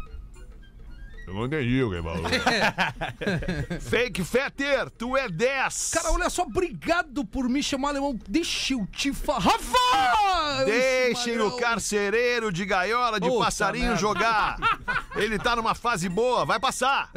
[1.25, 2.23] Eu não entendi o que ele falou.
[3.79, 5.91] Fake Fetter, tu é 10.
[5.93, 8.19] Cara, olha só, obrigado por me chamar, alemão.
[8.27, 9.39] Deixa eu te falar.
[9.39, 10.65] Rafa!
[10.65, 13.99] Deixem o carcereiro de gaiola de Puta passarinho merda.
[14.01, 14.57] jogar.
[15.15, 17.09] Ele tá numa fase boa, vai passar.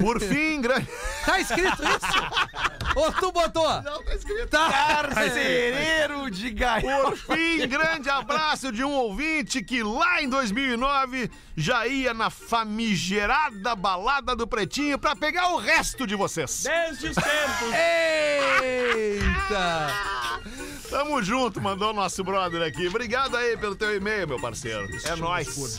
[0.00, 0.88] Por fim, grande.
[1.24, 2.96] Tá escrito isso?
[2.96, 3.82] Ou tu botou?
[3.82, 4.48] Não, tá escrito.
[4.48, 4.68] Tá.
[4.70, 7.10] Carcereiro de gaiola.
[7.10, 13.76] Por fim, grande abraço de um ouvinte que lá em 2009 já ia na famigerada
[13.76, 16.62] balada do Pretinho pra pegar o resto de vocês.
[16.64, 17.74] Desde os tempos.
[18.62, 19.90] Eita!
[20.90, 22.88] Tamo junto, mandou nosso brother aqui.
[22.88, 24.88] Obrigado aí pelo teu e-mail, meu parceiro.
[25.04, 25.78] É nóis.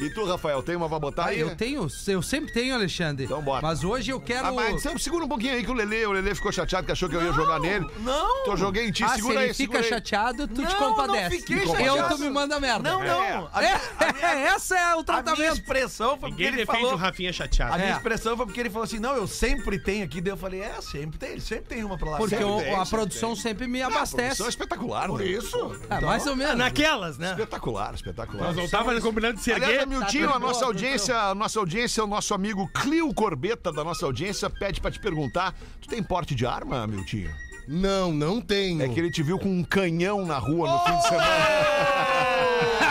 [0.00, 1.38] E tu, Rafael, tem uma pra botar Ah, aí?
[1.38, 3.26] eu tenho, eu sempre tenho, Alexandre.
[3.26, 3.62] Então bora.
[3.62, 4.48] Mas hoje eu quero.
[4.48, 6.90] Ah, mas você segura um pouquinho aí que o Lelê, o Lelê ficou chateado que
[6.92, 7.86] achou que eu ia jogar nele.
[8.00, 8.40] Não.
[8.40, 9.88] Então eu joguei em ti, Ah, se segura ele aí, fica segura aí.
[9.88, 11.22] chateado, tu te Não, compadece.
[11.22, 12.16] não fiquei eu chateado.
[12.16, 12.90] tu me manda merda.
[12.90, 13.48] Não, não.
[13.52, 13.78] A, É,
[14.12, 15.52] minha- essa é o a minha tratamento.
[15.54, 16.94] expressão foi porque Ninguém ele defende falou...
[16.94, 17.74] o Rafinha chateado.
[17.74, 17.92] A minha É.
[17.96, 20.20] expressão foi porque ele falou assim, não, eu sempre tenho aqui.
[20.20, 22.16] Daí eu falei, é, sempre tem, ele sempre tem uma pra lá.
[22.18, 24.23] Porque Sempre o- tem, a produção sempre me abastece.
[24.26, 25.26] Produção é espetacular, Por né?
[25.26, 25.80] isso.
[25.90, 26.56] Ah, mais ou menos.
[26.56, 27.30] Naquelas, né?
[27.30, 28.44] Espetacular, espetacular.
[28.46, 29.84] Nós não tava combinando de se Aliás, erguer.
[29.84, 33.82] Amiltinho, Tá a nossa boa, audiência, a nossa audiência, o nosso amigo Clio Corbeta da
[33.84, 37.30] nossa audiência pede pra te perguntar: tu tem porte de arma, Amiltinho?
[37.66, 38.82] Não, não tenho.
[38.82, 41.24] É que ele te viu com um canhão na rua no fim de semana.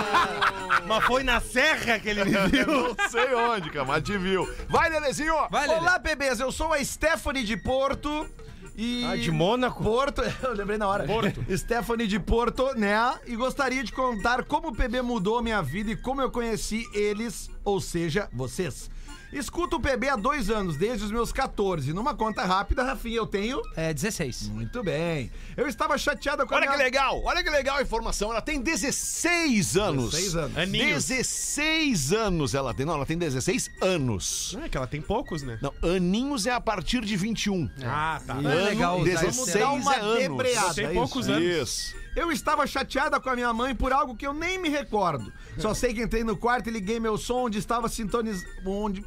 [0.88, 2.66] Mas foi na serra que ele me Eu viu.
[2.68, 4.48] não sei onde, cara, mas te viu.
[4.68, 5.34] Vai, Lelezinho!
[5.50, 5.68] Vai.
[5.68, 8.28] Olá, bebês, eu sou a Stephanie de Porto
[8.76, 9.06] e...
[9.06, 9.84] Ah, de Mônaco?
[9.84, 11.06] Porto, eu lembrei na hora.
[11.06, 11.44] Porto.
[11.56, 13.14] Stephanie de Porto, né?
[13.26, 16.88] E gostaria de contar como o PB mudou a minha vida e como eu conheci
[16.94, 18.90] eles ou seja, vocês.
[19.34, 21.92] Escuto o PB há dois anos, desde os meus 14.
[21.94, 23.62] Numa conta rápida, Rafinha, eu tenho.
[23.76, 24.50] É 16.
[24.50, 25.32] Muito bem.
[25.58, 28.32] Eu estava chateada com a Olha que minha- legal, olha que legal a informação.
[28.32, 30.12] Ela tem 16 anos.
[30.12, 30.58] 16 anos.
[30.58, 31.06] Aninhos.
[31.06, 32.86] 16 anos ela tem.
[32.86, 34.56] Não, ela tem 16 anos.
[34.64, 35.58] É que ela tem poucos, né?
[35.62, 37.70] Não, aninhos é a partir de 21.
[37.84, 38.36] Ah, tá.
[38.36, 39.72] Não é legal usar esse 16 termo.
[39.72, 40.20] Vamos dar é uma anos.
[40.20, 41.32] debreada, Tem é poucos isso.
[41.32, 41.44] anos.
[41.70, 41.96] Isso.
[42.16, 45.34] Eu estava chateada com a minha mãe por algo que eu nem me recordo.
[45.58, 48.48] Só sei que entrei no quarto e liguei meu som onde estava sintonizado.
[48.66, 49.04] Onde.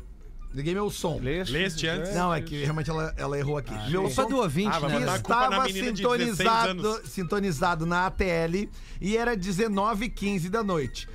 [0.57, 1.20] Liguei meu som.
[1.20, 2.14] Leste antes.
[2.14, 3.74] Não, é que realmente ela, ela errou aqui.
[3.90, 5.14] meu Culpa som do ouvinte, Ah, né?
[5.16, 8.66] estava menina de 16 sintonizado, sintonizado na ATL
[8.98, 11.07] e era 19h15 da noite.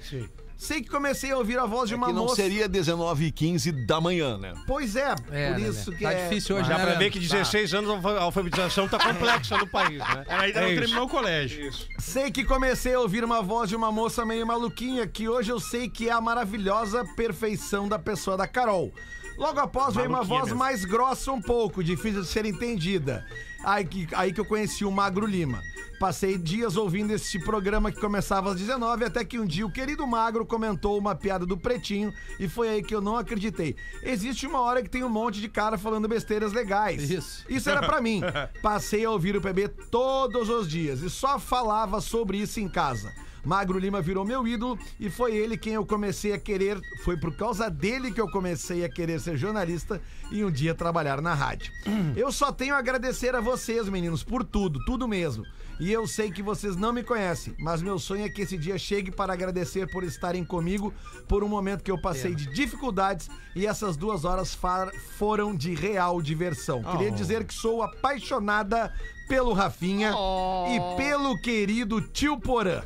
[0.55, 2.35] Sei que comecei a ouvir a voz de É uma que não moça.
[2.35, 4.53] seria 19 e 15 da manhã, né?
[4.67, 5.97] Pois é, É, por né, isso né?
[5.97, 6.23] que Tá é.
[6.29, 9.57] difícil hoje, Já né, pra ver que 16 anos a alfa- a alfabetização tá complexa
[9.57, 10.23] no país, né?
[10.27, 10.79] Ela ainda É não isso.
[10.81, 11.71] terminou o colégio.
[11.97, 15.59] Sei que comecei a ouvir uma voz de uma moça meio maluquinha, que hoje eu
[15.59, 18.93] sei que é a maravilhosa perfeição da pessoa da Carol.
[19.41, 23.25] Logo após veio uma voz mais grossa um pouco, difícil de ser entendida.
[23.63, 25.63] Aí que, aí que eu conheci o Magro Lima.
[25.99, 30.05] Passei dias ouvindo esse programa que começava às 19 até que um dia o querido
[30.05, 33.75] Magro comentou uma piada do Pretinho e foi aí que eu não acreditei.
[34.03, 37.09] Existe uma hora que tem um monte de cara falando besteiras legais.
[37.09, 37.43] Isso.
[37.49, 38.21] Isso era pra mim.
[38.61, 43.11] Passei a ouvir o PB todos os dias e só falava sobre isso em casa.
[43.43, 46.79] Magro Lima virou meu ídolo e foi ele quem eu comecei a querer.
[47.03, 51.21] Foi por causa dele que eu comecei a querer ser jornalista e um dia trabalhar
[51.21, 51.71] na rádio.
[52.15, 55.43] Eu só tenho a agradecer a vocês, meninos, por tudo, tudo mesmo.
[55.79, 58.77] E eu sei que vocês não me conhecem, mas meu sonho é que esse dia
[58.77, 60.93] chegue para agradecer por estarem comigo
[61.27, 64.55] por um momento que eu passei de dificuldades e essas duas horas
[65.17, 66.83] foram de real diversão.
[66.83, 68.93] Queria dizer que sou apaixonada
[69.31, 70.13] pelo Rafinha
[70.67, 72.81] e pelo querido tio Porã.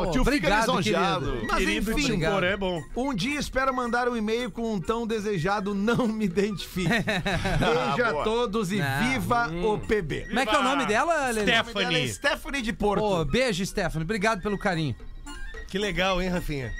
[0.00, 1.26] O tio fica Obrigado, lisonjeado.
[1.26, 1.46] querido.
[1.50, 2.32] Mas Querido enfim, Obrigado.
[2.34, 2.82] Porã é bom.
[2.96, 6.88] um dia espero mandar um e-mail com um tão desejado não me identifique.
[6.94, 8.22] Beijo a boa.
[8.24, 9.00] todos e Não.
[9.10, 10.26] viva o PB.
[10.28, 11.50] Como é que é o nome dela, Lelê?
[11.50, 12.08] Ela é Stephanie.
[12.10, 13.00] Stephanie de Porto.
[13.00, 14.04] Pô, beijo, Stephanie.
[14.04, 14.94] Obrigado pelo carinho.
[15.66, 16.72] Que legal, hein, Rafinha?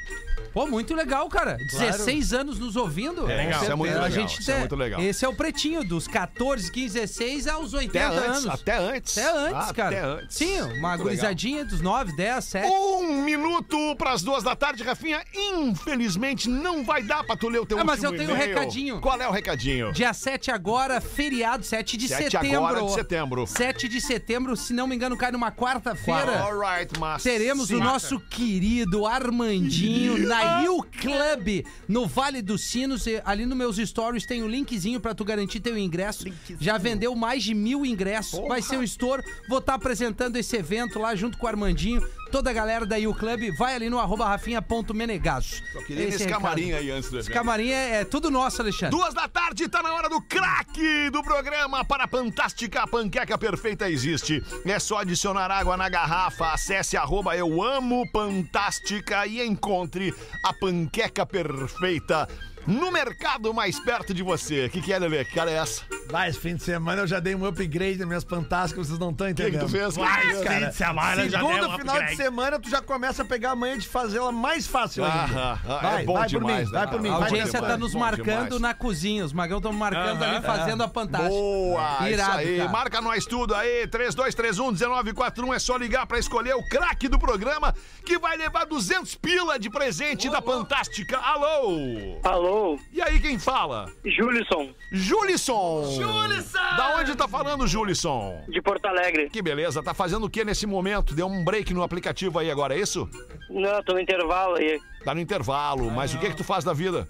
[0.53, 1.57] Pô, muito legal, cara.
[1.57, 3.31] 16 anos nos ouvindo.
[3.31, 3.63] É legal.
[3.63, 5.01] Isso é muito legal, gente isso é muito legal.
[5.01, 8.47] Esse é o pretinho, dos 14, 15, 16 aos 80 Até antes, anos.
[8.61, 9.19] até antes.
[9.19, 9.97] Até antes, Ah, cara.
[9.97, 10.37] Até antes.
[10.37, 12.69] Sim, uma Muito gurizadinha dos 9, 10, 7.
[12.69, 15.23] Um minuto pras duas da tarde, Rafinha.
[15.35, 19.01] Infelizmente não vai dar pra tu ler o teu Ah, mas eu tenho um recadinho.
[19.01, 19.93] Qual é o recadinho?
[19.93, 22.57] Dia 7 agora, feriado, 7 de 7 setembro.
[22.65, 23.47] agora de setembro.
[23.47, 26.43] 7 de setembro, se não me engano, cai numa quarta-feira.
[26.45, 27.23] Alright, mas...
[27.23, 30.38] Teremos o nosso querido Armandinho na
[30.69, 33.07] U Club, no Vale dos Sinos.
[33.07, 36.25] E Ali nos meus stories tem um linkzinho pra tu garantir teu ingresso.
[36.61, 38.41] Já vendeu mais de mil ingressos.
[38.49, 39.23] Vai ser um estouro.
[39.49, 42.03] Vou estar apresentando esse evento lá junto com o Armandinho.
[42.31, 45.63] Toda a galera da U Club vai ali no arroba rafinha.menegaso.
[45.73, 48.97] Só queria ir nesse camarim aí antes do Esse camarim é, é tudo nosso, Alexandre.
[48.97, 53.89] Duas da tarde, tá na hora do craque do programa para a Fantástica Panqueca Perfeita
[53.91, 54.43] existe.
[54.65, 60.15] É só adicionar água na garrafa, acesse arroba eu amo Fantástica e encontre
[60.45, 62.29] a panqueca perfeita
[62.67, 64.67] no mercado mais perto de você.
[64.67, 65.25] O que, que é, Lelê?
[65.25, 65.83] Que cara é essa?
[66.09, 68.99] O Vai, esse fim de semana eu já dei um upgrade nas minhas fantásticas, vocês
[68.99, 69.61] não estão que, que entendendo.
[69.67, 69.95] tu fez?
[69.97, 70.49] Vai, Que tu fez?
[70.65, 72.17] fim de semana já deu Segundo um final de upgrade.
[72.17, 75.19] semana, tu já começa a pegar a manha de fazê-la mais fácil ainda.
[75.39, 76.79] Ah, ah, vai, é bom vai demais, por mim, né?
[76.79, 77.09] vai por mim.
[77.11, 78.61] A vai audiência tá nos marcando demais.
[78.63, 79.25] na cozinha.
[79.25, 81.29] Os magrão estão marcando ali, fazendo a fantástica.
[81.31, 82.09] Boa!
[82.11, 82.57] Irado, isso aí.
[82.59, 82.69] cara.
[82.71, 83.87] Marca nós tudo aí.
[83.89, 85.55] 3231-1941.
[85.55, 89.69] É só ligar pra escolher o craque do programa que vai levar 200 pila de
[89.71, 91.19] presente da Fantástica.
[91.19, 92.19] Alô!
[92.25, 92.48] Alô,
[92.93, 93.91] E aí, quem fala?
[94.05, 95.85] Julisson, Julisson!
[95.97, 96.59] Julisson!
[96.77, 98.43] Da onde tá falando, Julisson?
[98.49, 99.29] de Porto Alegre.
[99.31, 99.83] Que beleza.
[99.83, 101.15] Tá fazendo o que nesse momento?
[101.15, 103.09] Deu um break no aplicativo aí agora, é isso?
[103.51, 104.81] Não, tô no intervalo aí.
[105.05, 105.91] Tá no intervalo.
[105.91, 107.07] Mas o que que tu faz da vida?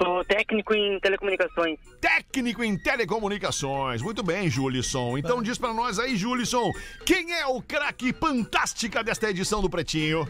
[0.00, 1.78] Sou técnico em telecomunicações.
[2.00, 4.00] Técnico em telecomunicações.
[4.00, 5.18] Muito bem, Julisson.
[5.18, 6.72] Então diz pra nós aí, Julisson,
[7.04, 10.24] quem é o craque fantástica desta edição do Pretinho?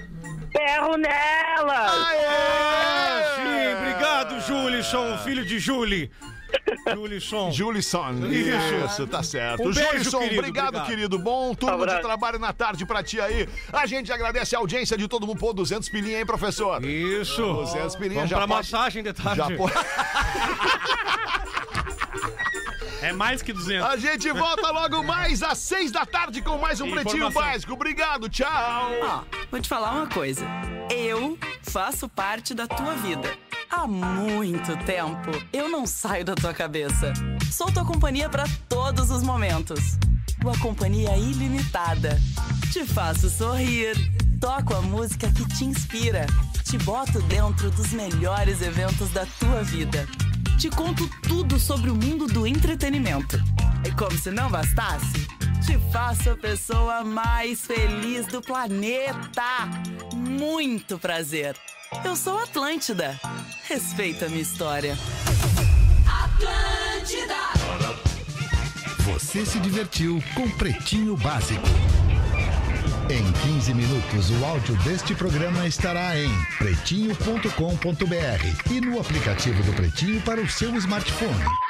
[0.50, 1.86] Ferro nela!
[1.90, 6.10] Ah, sim, obrigado, Julisson, filho de Julie.
[6.94, 7.50] Julisson.
[7.50, 8.12] Julisson.
[8.30, 8.86] Isso.
[8.86, 9.68] Isso, tá certo.
[9.68, 10.86] Um beijo, Julisson, querido, obrigado, obrigado.
[10.86, 11.18] querido.
[11.18, 13.48] Bom turno de trabalho na tarde pra ti aí.
[13.72, 15.38] A gente agradece a audiência de todo mundo.
[15.38, 16.82] Pô, 200 pilinha, hein, professor?
[16.84, 17.42] Isso.
[17.42, 18.72] 200 pilinha Vamos já pra pode...
[18.72, 19.36] massagem de tarde.
[19.36, 19.74] Já pode...
[23.00, 23.86] É mais que 200.
[23.88, 27.30] A gente volta logo mais às seis da tarde com mais um Pretinho.
[27.30, 27.72] Básico.
[27.72, 28.90] Obrigado, tchau.
[29.02, 30.44] Ó, vou te falar uma coisa.
[30.90, 33.32] Eu faço parte da tua vida.
[33.70, 35.30] Há muito tempo.
[35.52, 37.12] Eu não saio da tua cabeça.
[37.52, 39.98] Sou tua companhia para todos os momentos.
[40.40, 42.18] Tua companhia ilimitada.
[42.72, 43.96] Te faço sorrir
[44.40, 46.26] toco a música que te inspira.
[46.64, 50.06] Te boto dentro dos melhores eventos da tua vida.
[50.58, 53.36] Te conto tudo sobre o mundo do entretenimento.
[53.86, 55.26] E como se não bastasse,
[55.64, 59.66] te faço a pessoa mais feliz do planeta.
[60.14, 61.56] Muito prazer.
[62.04, 63.18] Eu sou Atlântida.
[63.64, 64.96] Respeita a minha história.
[69.00, 71.66] Você se divertiu com Pretinho Básico.
[73.10, 80.20] Em 15 minutos, o áudio deste programa estará em pretinho.com.br e no aplicativo do Pretinho
[80.20, 81.67] para o seu smartphone.